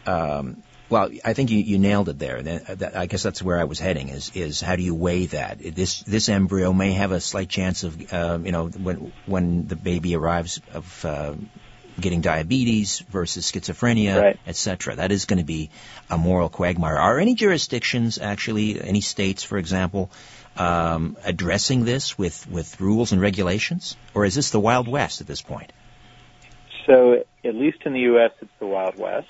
[0.05, 2.43] um, well, I think you, you nailed it there.
[2.43, 4.09] That, that, I guess that's where I was heading.
[4.09, 5.59] Is is how do you weigh that?
[5.59, 9.77] This this embryo may have a slight chance of, uh, you know, when when the
[9.77, 11.35] baby arrives of uh,
[12.01, 14.39] getting diabetes versus schizophrenia, Right.
[14.47, 14.97] etc.
[14.97, 15.71] That is going to be
[16.11, 16.97] a moral quagmire.
[16.97, 20.11] Are any jurisdictions actually, any states, for example,
[20.57, 25.27] um, addressing this with with rules and regulations, or is this the Wild West at
[25.27, 25.73] this point?
[26.87, 29.29] So, at least in the U.S., it's the Wild West.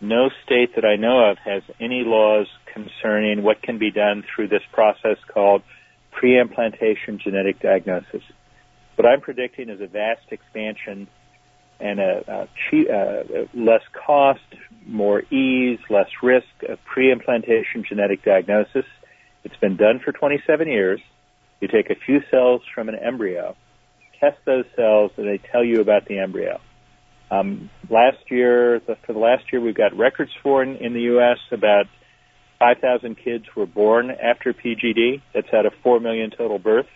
[0.00, 4.48] No state that I know of has any laws concerning what can be done through
[4.48, 5.62] this process called
[6.12, 8.22] pre-implantation genetic diagnosis.
[8.96, 11.08] What I'm predicting is a vast expansion
[11.80, 13.22] and a, a cheap, uh,
[13.54, 14.40] less cost,
[14.86, 18.84] more ease, less risk of pre-implantation genetic diagnosis.
[19.44, 21.00] It's been done for 27 years.
[21.60, 23.56] You take a few cells from an embryo,
[24.18, 26.60] test those cells, and they tell you about the embryo.
[27.30, 31.02] Um, last year, the, for the last year, we've got records for in, in the
[31.02, 31.38] U.S.
[31.52, 31.86] About
[32.58, 35.22] 5,000 kids were born after PGD.
[35.32, 36.88] That's out of 4 million total births,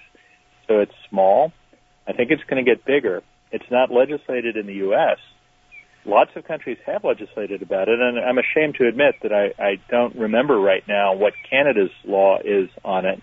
[0.66, 1.52] so it's small.
[2.06, 3.22] I think it's going to get bigger.
[3.54, 5.18] It's not legislated in the U.S.
[6.04, 9.76] Lots of countries have legislated about it, and I'm ashamed to admit that I, I
[9.88, 13.22] don't remember right now what Canada's law is on it.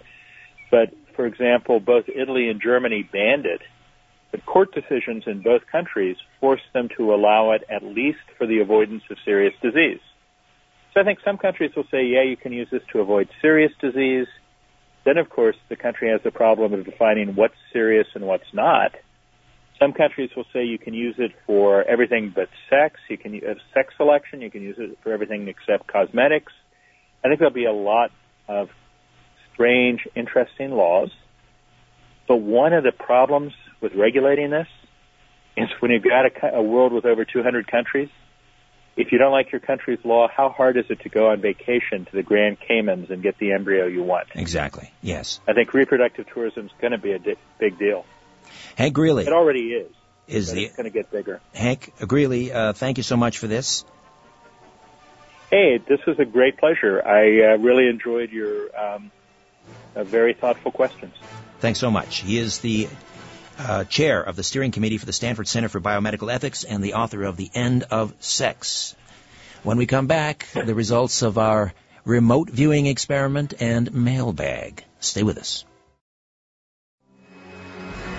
[0.72, 3.62] But, for example, both Italy and Germany banned it
[4.32, 8.60] but court decisions in both countries forced them to allow it at least for the
[8.60, 10.00] avoidance of serious disease.
[10.94, 13.72] So I think some countries will say, yeah, you can use this to avoid serious
[13.80, 14.28] disease.
[15.06, 18.92] Then, of course, the country has the problem of defining what's serious and what's not.
[19.82, 23.00] Some countries will say you can use it for everything but sex.
[23.10, 24.42] You can use sex selection.
[24.42, 26.54] You can use it for everything except cosmetics.
[27.24, 28.12] I think there'll be a lot
[28.48, 28.70] of
[29.54, 31.10] strange, interesting laws.
[32.28, 34.68] But one of the problems with regulating this
[35.58, 38.10] is when you've got a, a world with over 200 countries,
[38.96, 42.06] if you don't like your country's law, how hard is it to go on vacation
[42.06, 44.28] to the Grand Caymans and get the embryo you want?
[44.36, 44.94] Exactly.
[45.02, 45.40] Yes.
[45.48, 48.06] I think reproductive tourism is going to be a di- big deal.
[48.76, 49.26] Hank Greely.
[49.26, 49.92] It already is.
[50.28, 51.42] Is the it's going to get bigger.
[51.54, 52.52] Hank Greely?
[52.52, 53.84] Uh, thank you so much for this.
[55.50, 57.06] Hey, this was a great pleasure.
[57.06, 59.12] I uh, really enjoyed your um,
[59.96, 61.14] uh, very thoughtful questions.
[61.60, 62.20] Thanks so much.
[62.20, 62.88] He is the
[63.60, 66.94] uh, chair of the steering committee for the Stanford Center for Biomedical Ethics and the
[66.94, 68.96] author of The End of Sex.
[69.64, 71.74] When we come back, the results of our
[72.06, 74.84] remote viewing experiment and mailbag.
[75.00, 75.66] Stay with us.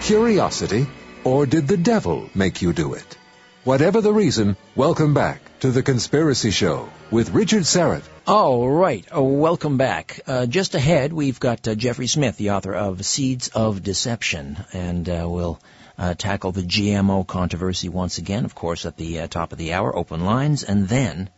[0.02, 0.88] Curiosity,
[1.22, 3.16] or did the devil make you do it?
[3.62, 8.02] Whatever the reason, welcome back to The Conspiracy Show with Richard Syrett.
[8.26, 9.06] All right.
[9.12, 10.18] Oh, welcome back.
[10.26, 15.08] Uh, just ahead, we've got uh, Jeffrey Smith, the author of Seeds of Deception, and
[15.08, 15.60] uh, we'll
[15.96, 19.72] uh, tackle the GMO controversy once again, of course, at the uh, top of the
[19.72, 21.30] hour, open lines, and then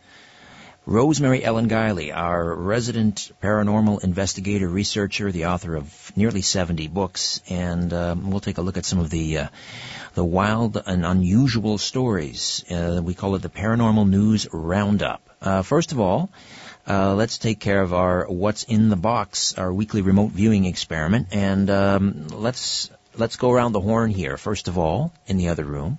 [0.87, 7.90] Rosemary Ellen Guiley, our resident paranormal investigator, researcher, the author of nearly 70 books, and
[7.94, 9.49] um, we'll take a look at some of the uh,
[10.12, 12.64] the wild and unusual stories.
[12.70, 15.23] Uh, we call it the Paranormal News Roundup.
[15.40, 16.29] Uh, first of all,
[16.87, 21.29] uh, let's take care of our What's in the Box, our weekly remote viewing experiment,
[21.33, 24.37] and um, let's let's go around the horn here.
[24.37, 25.97] First of all, in the other room,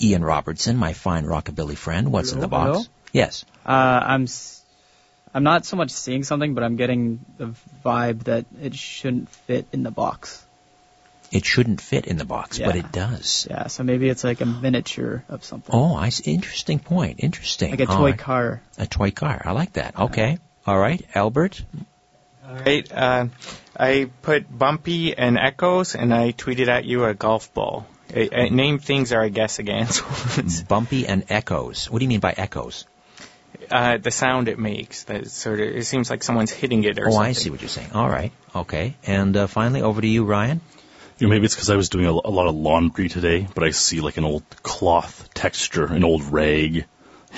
[0.00, 2.10] Ian Robertson, my fine rockabilly friend.
[2.10, 2.70] What's hello, in the box?
[2.70, 2.84] Hello?
[3.16, 3.46] Yes.
[3.64, 4.26] Uh, I'm
[5.32, 9.66] I'm not so much seeing something, but I'm getting the vibe that it shouldn't fit
[9.72, 10.44] in the box.
[11.32, 12.66] It shouldn't fit in the box, yeah.
[12.66, 13.48] but it does.
[13.50, 15.74] Yeah, so maybe it's like a miniature of something.
[15.74, 16.34] Oh, I see.
[16.34, 17.20] Interesting point.
[17.20, 17.70] Interesting.
[17.70, 18.18] Like a toy right.
[18.18, 18.62] car.
[18.76, 19.40] A toy car.
[19.44, 19.98] I like that.
[19.98, 20.38] Okay.
[20.66, 21.64] All right, Albert.
[22.46, 22.92] All right.
[22.92, 23.28] Uh,
[23.78, 27.86] I put Bumpy and Echoes, and I tweeted at you a golf ball.
[28.14, 29.88] I, I name things are I guess again.
[30.68, 31.90] Bumpy and Echoes.
[31.90, 32.84] What do you mean by echoes?
[33.70, 35.04] Uh, the sound it makes.
[35.04, 35.68] That sort of.
[35.68, 37.28] It seems like someone's hitting it or oh, something.
[37.28, 37.92] I see what you're saying.
[37.92, 38.32] All right.
[38.54, 38.96] Okay.
[39.04, 40.60] And uh, finally, over to you, Ryan.
[41.18, 43.64] You know, maybe it's because I was doing a, a, lot of laundry today, but
[43.64, 46.84] I see like an old cloth texture, an old rag,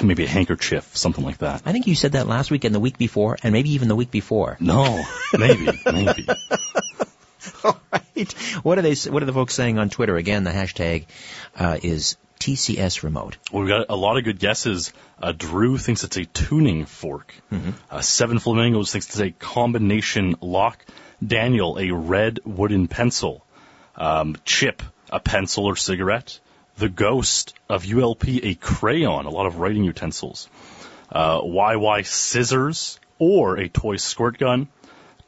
[0.02, 1.62] maybe a handkerchief, something like that.
[1.64, 3.94] I think you said that last week and the week before, and maybe even the
[3.94, 4.56] week before.
[4.58, 6.26] No, maybe, maybe.
[7.64, 8.32] All right.
[8.62, 8.94] What are they?
[8.94, 10.16] What are the folks saying on Twitter?
[10.16, 11.06] Again, the hashtag
[11.56, 13.36] uh, is TCS remote.
[13.52, 14.92] Well, we got a lot of good guesses.
[15.20, 17.34] Uh, Drew thinks it's a tuning fork.
[17.52, 17.70] Mm-hmm.
[17.90, 20.84] Uh, Seven Flamingos thinks it's a combination lock.
[21.24, 23.44] Daniel, a red wooden pencil.
[23.96, 26.38] Um, Chip, a pencil or cigarette.
[26.76, 30.48] The Ghost of ULP, a crayon, a lot of writing utensils.
[31.10, 34.68] Uh, YY scissors or a toy squirt gun.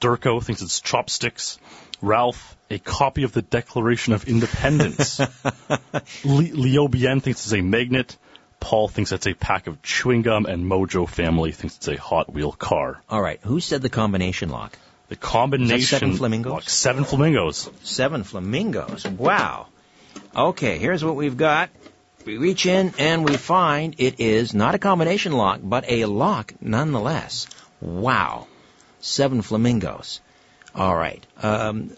[0.00, 1.58] Durko thinks it's chopsticks.
[2.02, 5.20] Ralph, a copy of the Declaration of Independence.
[6.24, 8.16] Le- Leo Bien thinks it's a magnet.
[8.60, 12.32] Paul thinks it's a pack of chewing gum, and Mojo family thinks it's a Hot
[12.32, 13.00] Wheel car.
[13.08, 14.78] All right, who said the combination lock?
[15.08, 16.52] The combination seven flamingos.
[16.52, 17.70] Lock, seven flamingos.
[17.82, 19.06] Seven flamingos.
[19.06, 19.66] Wow.
[20.36, 21.70] Okay, here's what we've got.
[22.24, 26.52] We reach in and we find it is not a combination lock, but a lock
[26.60, 27.48] nonetheless.
[27.80, 28.46] Wow.
[29.00, 30.20] Seven flamingos.
[30.74, 31.24] All right.
[31.42, 31.90] Um,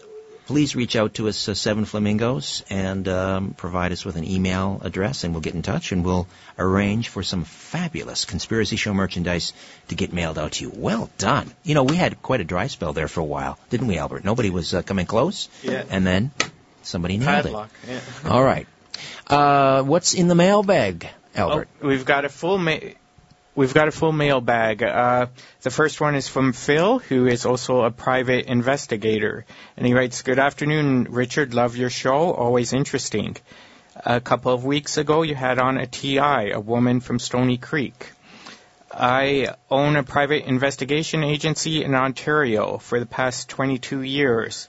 [0.45, 4.81] please reach out to us, uh, Seven Flamingos, and um, provide us with an email
[4.83, 9.53] address, and we'll get in touch, and we'll arrange for some fabulous Conspiracy Show merchandise
[9.87, 10.71] to get mailed out to you.
[10.73, 11.51] Well done.
[11.63, 14.23] You know, we had quite a dry spell there for a while, didn't we, Albert?
[14.23, 15.49] Nobody was uh, coming close.
[15.61, 15.83] Yeah.
[15.89, 16.31] And then
[16.81, 17.69] somebody nailed Padlock.
[17.83, 17.89] it.
[17.89, 18.29] Yeah.
[18.29, 18.67] All right.
[19.27, 21.69] Uh, what's in the mailbag, Albert?
[21.81, 22.77] Oh, we've got a full ma-
[23.55, 24.81] We've got a full mailbag.
[24.81, 25.27] Uh,
[25.61, 29.45] the first one is from Phil, who is also a private investigator.
[29.77, 31.53] And he writes, Good afternoon, Richard.
[31.53, 32.33] Love your show.
[32.33, 33.37] Always interesting.
[33.95, 38.09] A couple of weeks ago, you had on a TI, a woman from Stony Creek.
[38.91, 44.67] I own a private investigation agency in Ontario for the past 22 years.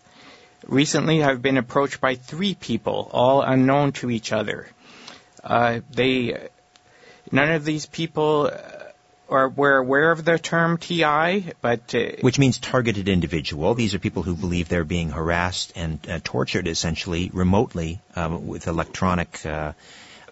[0.67, 4.69] Recently, I've been approached by three people, all unknown to each other.
[5.43, 6.49] Uh, they,
[7.35, 8.51] none of these people
[9.27, 13.75] or were aware of the term TI, but uh, which means targeted individual.
[13.75, 18.69] These are people who believe they're being harassed and uh, tortured, essentially remotely um, with
[18.69, 19.73] electronic, uh,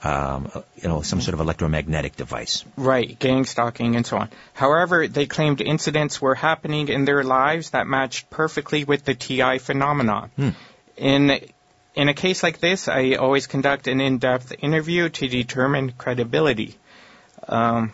[0.02, 2.64] um, you know, some sort of electromagnetic device.
[2.76, 4.28] Right, gang stalking and so on.
[4.52, 9.58] However, they claimed incidents were happening in their lives that matched perfectly with the TI
[9.58, 10.30] phenomenon.
[10.36, 10.50] Hmm.
[10.96, 11.40] In
[11.94, 16.76] in a case like this, I always conduct an in-depth interview to determine credibility.
[17.48, 17.92] Um,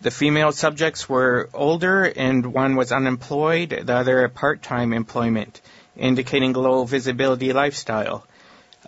[0.00, 5.60] the female subjects were older and one was unemployed, the other a part-time employment,
[5.96, 8.24] indicating low visibility lifestyle.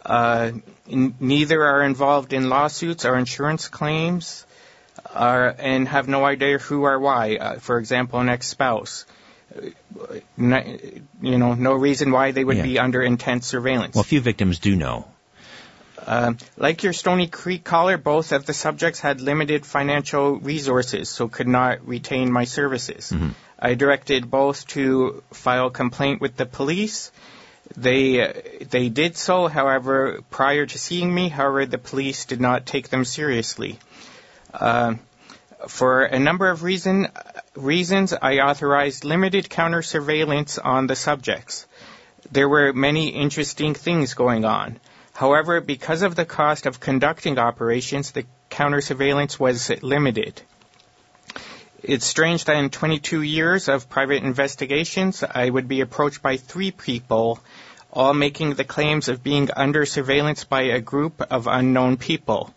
[0.06, 0.52] Uh,
[0.90, 4.46] n- neither are involved in lawsuits or insurance claims
[5.12, 7.36] uh, and have no idea who or why.
[7.36, 9.04] Uh, for example, an ex-spouse.
[9.54, 12.62] Uh, n- you know, no reason why they would Yeah.
[12.62, 13.96] be under intense surveillance.
[13.96, 15.06] Well, few victims do know.
[16.06, 21.28] Um, like your Stony Creek caller, both of the subjects had limited financial resources, so
[21.28, 23.12] could not retain my services.
[23.58, 27.12] I directed both to file complaint with the police.
[27.76, 28.32] They uh,
[28.68, 31.28] they did so, however, prior to seeing me.
[31.28, 33.78] However, the police did not take them seriously.
[34.52, 35.00] Um
[35.68, 37.08] for a number of reason,
[37.54, 41.66] reasons, I authorized limited counter surveillance on the subjects.
[42.32, 44.80] There were many interesting things going on.
[45.20, 50.40] However, because of the cost of conducting operations, the counter surveillance was limited.
[51.82, 56.70] It's strange that in 22 years of private investigations, I would be approached by three
[56.70, 57.38] people,
[57.92, 62.54] all making the claims of being under surveillance by a group of unknown people.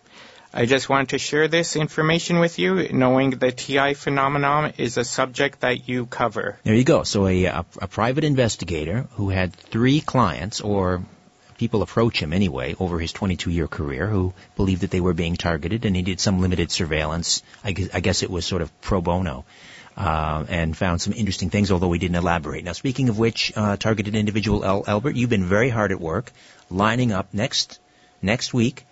[0.54, 5.04] I just want to share this information with you, knowing the TI phenomenon is a
[5.04, 6.60] subject that you cover.
[6.64, 7.04] There you go.
[7.04, 11.04] So a, a, a private investigator who had three clients, or
[11.64, 15.86] people approach him anyway, over his 22-year career, who believed that they were being targeted,
[15.86, 17.42] and he did some limited surveillance.
[17.64, 19.46] I guess, I guess it was sort of pro bono.
[19.96, 22.64] Uh, and found some interesting things, although he didn't elaborate.
[22.66, 26.32] Now, speaking of which, uh, targeted individual Al- Albert, you've been very hard at work
[26.72, 27.80] lining up next
[28.20, 28.88] next week.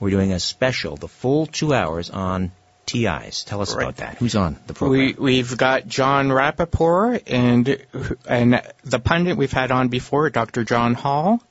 [0.00, 2.50] We're doing a special, the full two hours on
[2.86, 3.44] TIs.
[3.44, 3.82] Tell us Right.
[3.82, 4.16] about that.
[4.16, 4.98] Who's on the program?
[5.00, 7.76] We, we've got Jon Rappoport and
[8.26, 10.64] and the pundit we've had on before, Dr.
[10.64, 11.42] John Hall.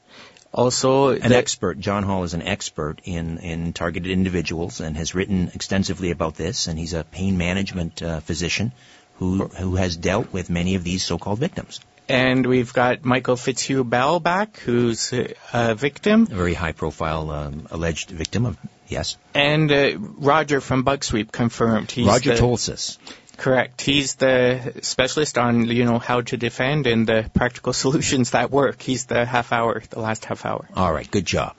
[0.53, 1.79] Also, an the- expert.
[1.79, 6.67] John Hall is an expert in, in targeted individuals and has written extensively about this.
[6.67, 8.71] And he's a pain management uh, physician
[9.15, 11.79] who who has dealt with many of these so-called victims.
[12.07, 15.11] and we've got Michael Fitzhugh Bell back, who's
[15.53, 19.17] a victim, A very high-profile um, alleged victim of yes.
[19.33, 19.97] and uh,
[20.31, 21.91] Roger from Bug Sweep confirmed.
[21.91, 22.97] He's Roger the, Tolces.
[23.37, 23.81] Correct.
[23.81, 28.81] He's the specialist on you know how to defend and the practical solutions that work.
[28.81, 30.67] He's the half hour, the last half hour.
[30.75, 31.55] All right, good job.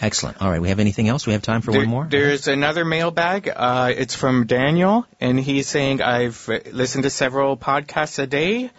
[0.00, 0.42] Excellent.
[0.42, 1.26] All right, we have anything else?
[1.26, 2.06] We have time for There- one more.
[2.08, 3.48] There's another mailbag.
[3.54, 8.70] Uh, it's from Daniel, and he's saying, I've listened to several podcasts a day.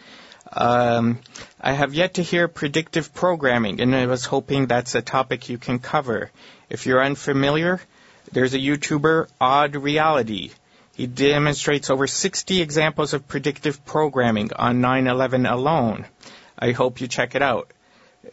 [0.52, 1.20] Um,
[1.60, 5.58] I have yet to hear predictive programming, and I was hoping that's a topic you
[5.58, 6.32] can cover.
[6.70, 7.82] If you're unfamiliar,
[8.32, 10.52] there's a YouTuber, Odd Reality.
[10.98, 16.06] He demonstrates over 60 examples of predictive programming on 9/11 alone.
[16.58, 17.72] I hope you check it out.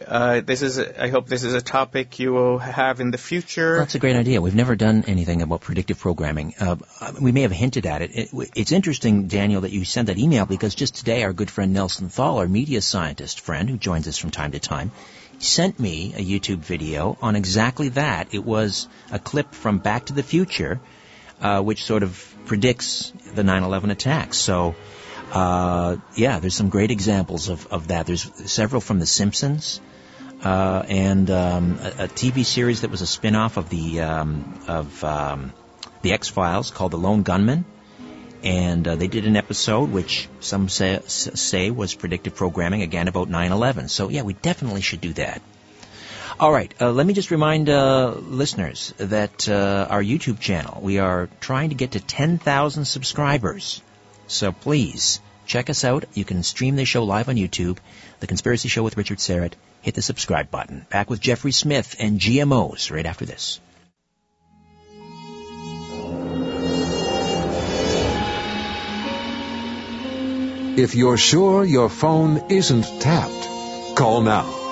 [0.09, 3.77] Uh, this is, I hope this is a topic you will have in the future.
[3.77, 4.41] That's a great idea.
[4.41, 6.55] We've never done anything about predictive programming.
[6.59, 6.77] Uh,
[7.21, 8.11] we may have hinted at it.
[8.15, 8.51] it.
[8.57, 12.09] It's interesting, Daniel, that you sent that email because just today our good friend Nelson
[12.09, 14.91] Thall, our media scientist friend who joins us from time to time,
[15.39, 18.29] sent me a YouTube video on exactly that.
[18.33, 20.81] It was a clip from Back to the Future,
[21.43, 24.39] uh, which sort of predicts the 9/11 attacks.
[24.39, 24.75] So,
[25.33, 28.07] uh, yeah, there's some great examples of, of that.
[28.07, 29.81] There's several from The Simpsons
[30.45, 35.03] uh, and um, a, a TV series that was a spin-off of the um, of
[35.03, 35.53] um,
[36.03, 37.65] the X Files called The Lone Gunmen,
[38.43, 43.29] and uh, they did an episode which some say, say was predictive programming again about
[43.29, 43.89] 9/11.
[43.89, 45.41] So yeah, we definitely should do that.
[46.41, 50.99] All right, uh, let me just remind uh, listeners that uh, our YouTube channel we
[50.99, 53.81] are trying to get to 10,000 subscribers.
[54.27, 56.07] So please check us out.
[56.13, 57.79] You can stream the show live on YouTube,
[58.19, 59.53] The Conspiracy Show with Richard Syrett.
[59.83, 60.87] Hit the subscribe button.
[60.91, 63.61] Back with Jeffrey Smith and GMOs right after this.
[70.77, 74.64] If you're sure your phone isn't tapped, call now.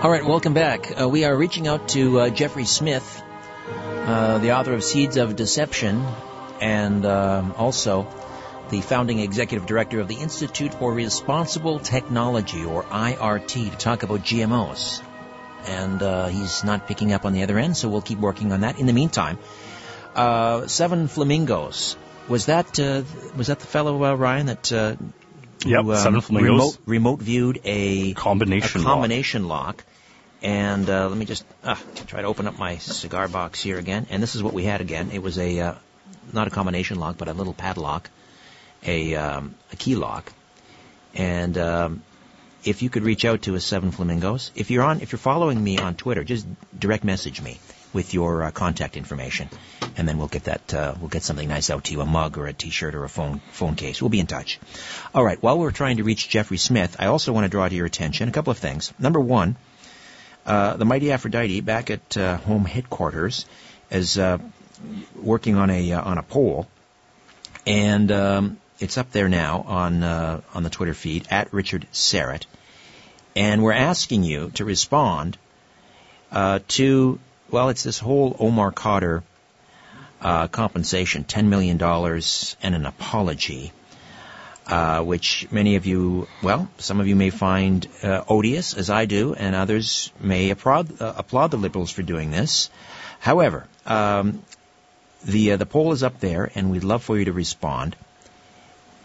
[0.03, 0.99] All right, welcome back.
[0.99, 3.21] Uh, we are reaching out to uh, Jeffrey Smith,
[3.67, 6.03] uh, the author of Seeds of Deception,
[6.59, 8.07] and um, also
[8.69, 14.21] the founding executive director of the Institute for Responsible Technology, or IRT, to talk about
[14.21, 15.01] GMOs.
[15.67, 18.61] And uh, he's not picking up on the other end, so we'll keep working on
[18.61, 18.79] that.
[18.79, 19.37] In the meantime,
[20.15, 21.95] uh, Seven Flamingos.
[22.27, 23.03] Was that uh,
[23.35, 24.95] was that the fellow uh, Ryan that uh,
[25.65, 26.51] Yep, who, um, Seven Flamingos.
[26.51, 28.93] remote remote viewed a Combination a lock.
[28.93, 29.83] combination lock,
[30.41, 31.75] And uh, let me just uh,
[32.07, 34.07] try to open up my cigar box here again.
[34.09, 35.11] And this is what we had again.
[35.11, 35.73] It was a uh,
[36.33, 38.09] not a combination lock, but a little padlock,
[38.83, 40.31] a um, a key lock.
[41.13, 42.01] And um,
[42.63, 45.63] if you could reach out to us, Seven Flamingos, if you're on, if you're following
[45.63, 46.45] me on Twitter, just
[46.77, 47.59] direct message me
[47.93, 49.49] with your uh, contact information,
[49.97, 52.37] and then we'll get that uh, we'll get something nice out to you, a mug
[52.37, 54.01] or a T-shirt or a phone phone case.
[54.01, 54.59] We'll be in touch.
[55.13, 55.41] All right.
[55.41, 58.29] While we're trying to reach Jeffrey Smith, I also want to draw to your attention
[58.29, 58.93] a couple of things.
[58.99, 59.57] Number one,
[60.45, 63.45] uh, the mighty Aphrodite back at uh, home headquarters
[63.89, 64.37] is uh,
[65.15, 66.67] working on a uh, on a poll,
[67.65, 72.45] and um, it's up there now on uh, on the Twitter feed at Richard Syrett,
[73.35, 75.37] and we're asking you to respond
[76.31, 77.19] uh, to
[77.49, 79.23] well, it's this whole Omar Khadr
[80.51, 83.71] compensation, ten million dollars and an apology
[84.67, 89.05] uh, which many of you, well, some of you may find uh, odious, as I
[89.05, 92.69] do, and others may applaud, uh, applaud the Liberals for doing this.
[93.19, 94.43] However, um,
[95.25, 97.95] the uh, the poll is up there, and we'd love for you to respond.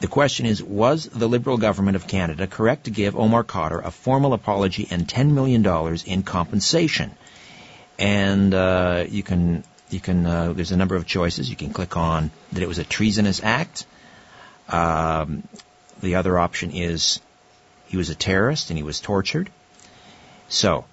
[0.01, 3.91] The question is, was the Liberal government of Canada correct to give Omar Khadr a
[3.91, 5.65] formal apology and $10 million
[6.07, 7.13] in compensation?
[7.99, 11.49] And uh, you can, you can, uh, there's a number of choices.
[11.49, 13.87] You can click on that it was a treasonous act,
[14.69, 15.47] um,
[16.01, 17.21] the other option is
[17.87, 19.51] he was a terrorist and he was tortured.
[20.49, 20.85] So,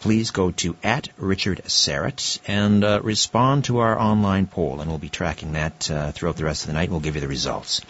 [0.00, 4.98] please go to at Richard Syrett and uh, respond to our online poll, and we'll
[4.98, 6.90] be tracking that uh, throughout the rest of the night.
[6.90, 7.80] We'll give you the results.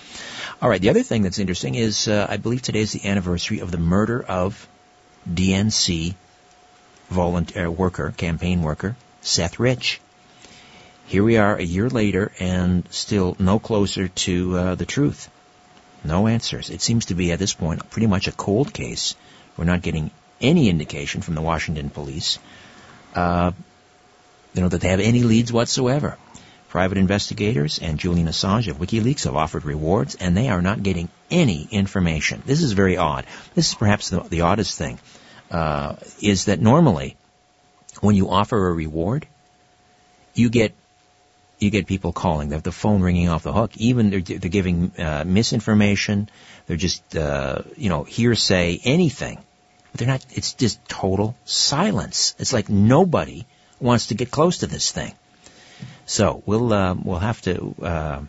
[0.60, 0.80] All right.
[0.80, 3.78] The other thing that's interesting is uh, I believe today is the anniversary of the
[3.78, 4.68] murder of
[5.28, 6.14] DNC
[7.08, 10.00] volunteer worker, campaign worker Seth Rich
[11.10, 15.28] here we are a year later and still no closer to uh, the truth.
[16.04, 16.70] No answers.
[16.70, 19.16] It seems to be at this point pretty much a cold case.
[19.56, 22.38] We're not getting any indication from the Washington police,
[23.14, 23.52] uh,
[24.54, 26.16] you know, that they have any leads whatsoever.
[26.68, 31.08] Private investigators and Julian Assange of WikiLeaks have offered rewards, and they are not getting
[31.30, 32.42] any information.
[32.46, 33.26] This is very odd.
[33.54, 35.00] This is perhaps the, the oddest thing,
[35.50, 37.16] uh, is that normally
[38.00, 39.26] when you offer a reward,
[40.34, 40.72] you get
[41.58, 42.48] you get people calling.
[42.48, 43.76] They have the phone ringing off the hook.
[43.76, 46.30] Even they're, they're giving uh, misinformation.
[46.66, 49.38] They're just, uh, you know, hearsay, anything.
[49.90, 50.24] But they're not.
[50.30, 52.34] It's just total silence.
[52.38, 53.46] It's like nobody
[53.80, 55.14] wants to get close to this thing.
[56.06, 58.20] So we'll uh, we'll have to uh,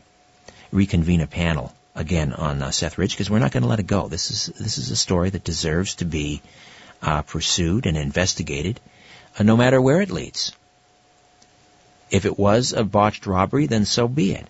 [0.72, 3.88] reconvene a panel again on uh, Seth Rich because we're not going to let it
[3.88, 4.08] go.
[4.08, 6.42] This is this is a story that deserves to be
[7.02, 8.80] uh, pursued and investigated,
[9.40, 10.54] no matter where it leads.
[12.10, 14.48] If it was a botched robbery, then so be it.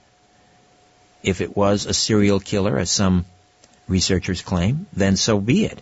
[1.23, 3.25] If it was a serial killer, as some
[3.87, 5.81] researchers claim, then so be it.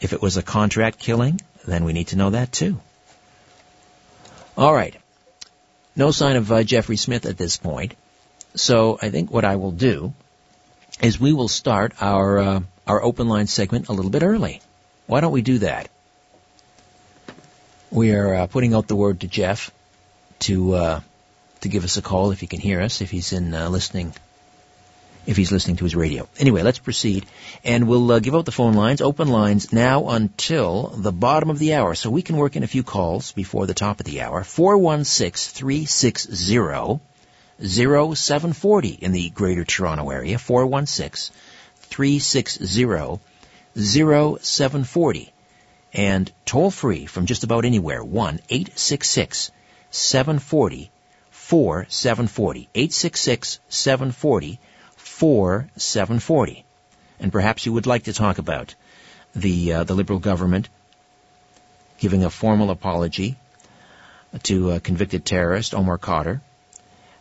[0.00, 2.80] If it was a contract killing, then we need to know that too.
[4.56, 4.94] All right.
[5.96, 7.94] No sign of uh, Jeffrey Smith at this point.
[8.54, 10.12] So I think what I will do
[11.02, 14.62] is we will start our uh, our open line segment a little bit early.
[15.06, 15.88] Why don't we do that?
[17.90, 19.70] We are uh, putting out the word to Jeff
[20.40, 21.00] to uh,
[21.60, 24.14] to give us a call if he can hear us, if he's in uh, listening,
[25.28, 26.26] if he's listening to his radio.
[26.38, 27.26] Anyway, let's proceed,
[27.62, 31.58] and we'll uh, give out the phone lines, open lines now until the bottom of
[31.58, 34.22] the hour, so we can work in a few calls before the top of the
[34.22, 34.42] hour.
[34.42, 37.02] Four one six three six zero
[37.62, 40.38] zero seven forty in the Greater Toronto area.
[40.38, 41.30] Four one six
[41.76, 43.20] three six zero
[43.78, 45.30] zero seven forty,
[45.92, 48.02] and toll free from just about anywhere.
[48.02, 49.50] One eight six six.
[49.90, 50.90] 740
[51.30, 52.68] 4 740.
[52.74, 54.60] 866 740
[55.18, 56.64] 4 740.
[57.18, 58.76] And perhaps you would like to talk about
[59.34, 60.68] the, uh, the Liberal government
[61.98, 63.36] giving a formal apology
[64.44, 66.40] to a convicted terrorist, Omar Khadr,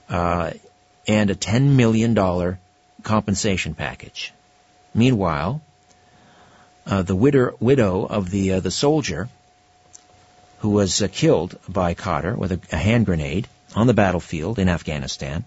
[0.09, 0.51] uh,
[1.07, 2.57] and a $10 million
[3.01, 4.31] compensation package.
[4.93, 5.61] Meanwhile,
[6.85, 9.27] uh, the widow, widow of the, uh, the soldier
[10.59, 14.69] who was uh, killed by Khadr with a, a hand grenade on the battlefield in
[14.69, 15.45] Afghanistan,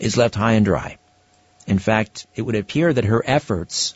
[0.00, 0.96] is left high and dry.
[1.66, 3.94] In fact, it would appear that her efforts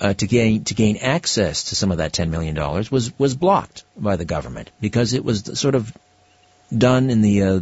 [0.00, 3.34] uh, to gain to gain access to some of that ten million dollars was was
[3.34, 5.96] blocked by the government because it was sort of
[6.76, 7.60] done in the uh,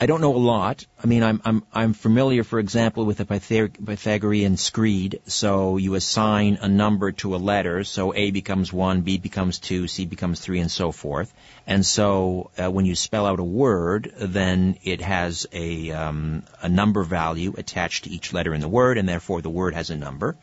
[0.00, 0.86] I don't know a lot.
[1.02, 5.20] I mean, I'm I'm I'm familiar, for example, with the Pythag- Pythagorean screed.
[5.26, 7.82] So you assign a number to a letter.
[7.82, 11.32] So A becomes one, B becomes two, C becomes three, and so forth.
[11.66, 16.68] And so uh, when you spell out a word, then it has a um, a
[16.68, 19.96] number value attached to each letter in the word, and therefore the word has a
[19.96, 20.36] number.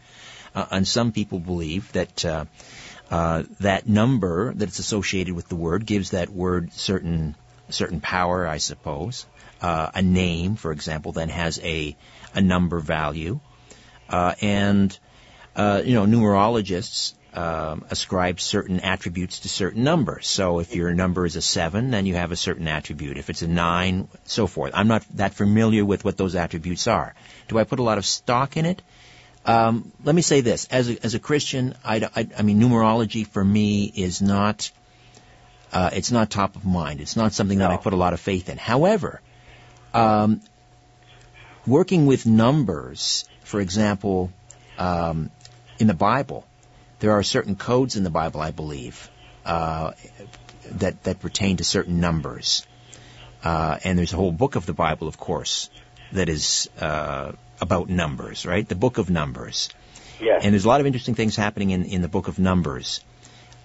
[0.53, 2.25] Uh, and some people believe that.
[2.25, 2.45] Uh,
[3.11, 7.35] uh, that number that's associated with the word gives that word certain
[7.69, 9.25] certain power, I suppose.
[9.61, 11.95] Uh, a name, for example, then has a
[12.33, 13.39] a number value,
[14.09, 14.97] uh, and
[15.55, 20.27] uh, you know numerologists um, ascribe certain attributes to certain numbers.
[20.27, 23.17] So if your number is a seven, then you have a certain attribute.
[23.17, 24.71] If it's a nine, so forth.
[24.73, 27.13] I'm not that familiar with what those attributes are.
[27.47, 28.81] Do I put a lot of stock in it?
[29.45, 33.27] Um, let me say this: as a, as a Christian, I, I, I mean, numerology
[33.27, 34.71] for me is not
[35.71, 37.01] uh, it's not top of mind.
[37.01, 38.57] It's not something that I put a lot of faith in.
[38.57, 39.21] However,
[39.93, 40.41] um,
[41.67, 44.31] working with numbers, for example,
[44.77, 45.31] um,
[45.77, 46.47] in the Bible,
[46.99, 49.09] there are certain codes in the Bible, I believe,
[49.45, 49.91] uh,
[50.71, 52.65] that that pertain to certain numbers,
[53.43, 55.69] uh, and there's a whole book of the Bible, of course,
[56.11, 58.67] that is uh, about numbers, right?
[58.67, 59.69] The book of Numbers.
[60.19, 60.43] Yes.
[60.43, 63.01] And there's a lot of interesting things happening in, in the book of Numbers.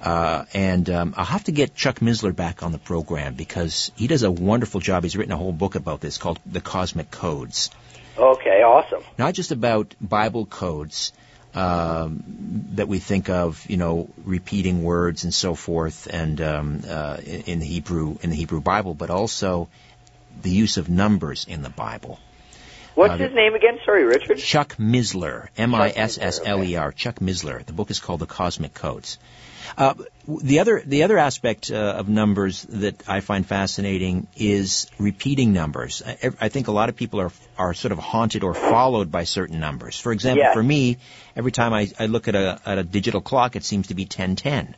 [0.03, 4.07] Uh, and um, I'll have to get Chuck Missler back on the program because he
[4.07, 5.03] does a wonderful job.
[5.03, 7.71] He's written a whole book about this called The Cosmic Codes.
[8.17, 9.03] Okay, awesome.
[9.19, 11.13] Not just about Bible codes
[11.55, 12.23] um,
[12.75, 17.61] that we think of, you know, repeating words and so forth, and um, uh, in
[17.61, 19.69] the Hebrew in the Hebrew Bible, but also
[20.43, 22.19] the use of numbers in the Bible.
[22.95, 23.79] What's Uh, his name again?
[23.85, 24.39] Sorry, Richard.
[24.39, 26.93] Chuck Missler, M-I-S-S-L-E-R.
[26.93, 27.65] Chuck Missler.
[27.65, 29.19] The book is called The Cosmic Codes.
[29.79, 29.95] Uh,
[30.27, 36.03] the other the other aspect uh, of numbers that I find fascinating is repeating numbers.
[36.05, 39.25] I, I think a lot of people are are sort of haunted or followed by
[39.25, 39.99] certain numbers.
[40.01, 40.55] For example, Yeah.
[40.55, 40.97] for me,
[41.37, 44.07] every time I, I look at a at a digital clock, it seems to be
[44.07, 44.75] ten ten.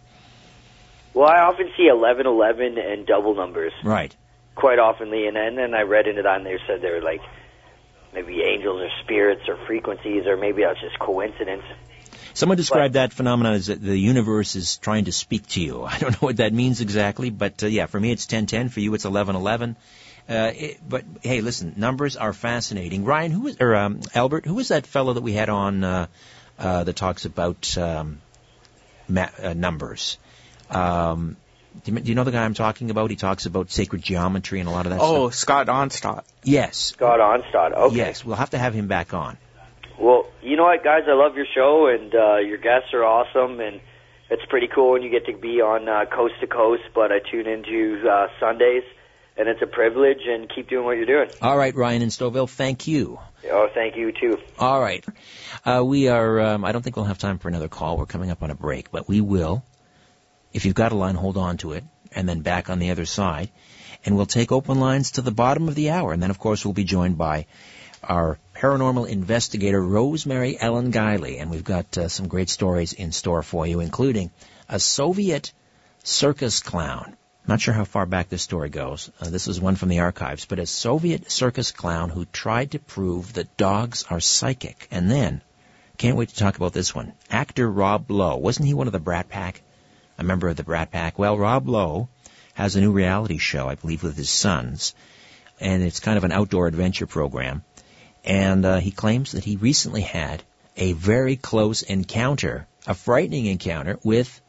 [1.15, 4.15] Well, I often see eleven eleven and double numbers Right.
[4.57, 7.23] quite oftenly, and then and I read into that and they said they were like
[8.13, 11.65] maybe angels or spirits or frequencies, or maybe that's just coincidence.
[12.35, 15.85] Someone described that phenomenon as that the universe is trying to speak to you.
[15.85, 18.71] I don't know what that means exactly, but uh, yeah, for me it's 1010.
[18.71, 19.77] For you it's 1111.
[20.29, 23.05] Uh, it, but hey, listen, numbers are fascinating.
[23.05, 26.07] Ryan, who was or um, Albert, who was that fellow that we had on uh,
[26.59, 28.21] uh, that talks about um,
[29.09, 30.19] ma- uh, numbers?
[30.71, 31.37] Um,
[31.85, 33.11] do, you, do you know the guy I'm talking about?
[33.11, 35.39] He talks about sacred geometry and a lot of that Oh, stuff.
[35.39, 36.25] Scott Onstott.
[36.43, 36.77] Yes.
[36.79, 37.73] Scott Onstott.
[37.75, 37.97] Okay.
[37.97, 39.37] Yes, we'll have to have him back on.
[39.99, 41.03] Well, you know what, guys?
[41.09, 43.81] I love your show, and uh, your guests are awesome, and
[44.31, 46.83] it's pretty cool when you get to be on uh, coast to coast.
[46.95, 48.83] But I tune into uh, Sundays,
[49.37, 50.21] and it's a privilege.
[50.27, 51.29] And keep doing what you're doing.
[51.41, 53.19] All right, Ryan in Stouffville, thank you.
[53.51, 54.39] Oh, thank you too.
[54.59, 55.05] All right.
[55.65, 57.97] Uh, we are, um, I don't think we'll have time for another call.
[57.99, 59.65] We're coming up on a break, but we will.
[60.53, 63.07] If you've got a line, hold on to it, and then back on the other
[63.07, 63.51] side.
[64.05, 66.13] And we'll take open lines to the bottom of the hour.
[66.13, 67.47] And then, of course, we'll be joined by
[68.03, 71.41] our paranormal investigator, Rosemary Ellen Guiley.
[71.41, 74.31] And we've got uh, some great stories in store for you, including
[74.69, 75.53] a Soviet
[76.03, 77.17] circus clown.
[77.47, 79.11] Not sure how far back this story goes.
[79.21, 82.79] Uh, this is one from the archives, but a Soviet circus clown who tried to
[82.79, 85.43] prove that dogs are psychic and then
[85.99, 87.13] Can't wait to talk about this one.
[87.31, 88.37] Actor Rob Lowe.
[88.37, 89.63] Wasn't he one of the Brat Pack?
[90.19, 91.19] A member of the Brat Pack?
[91.19, 92.09] Well, Rob Lowe
[92.55, 94.95] has a new reality show, I believe, with his sons.
[95.61, 97.65] And it's kind of an outdoor adventure program.
[98.25, 100.43] And uh, he claims that he recently had
[100.77, 104.41] a very close encounter, a frightening encounter with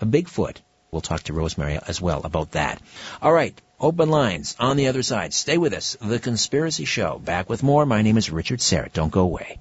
[0.00, 0.56] a Bigfoot.
[0.90, 2.80] We'll talk to Rosemary as well about that.
[3.20, 5.34] All right, open lines on the other side.
[5.34, 5.96] Stay with us.
[6.00, 7.18] The Conspiracy Show.
[7.18, 7.84] Back with more.
[7.84, 8.92] My name is Richard Syrett.
[8.92, 9.58] Don't go away.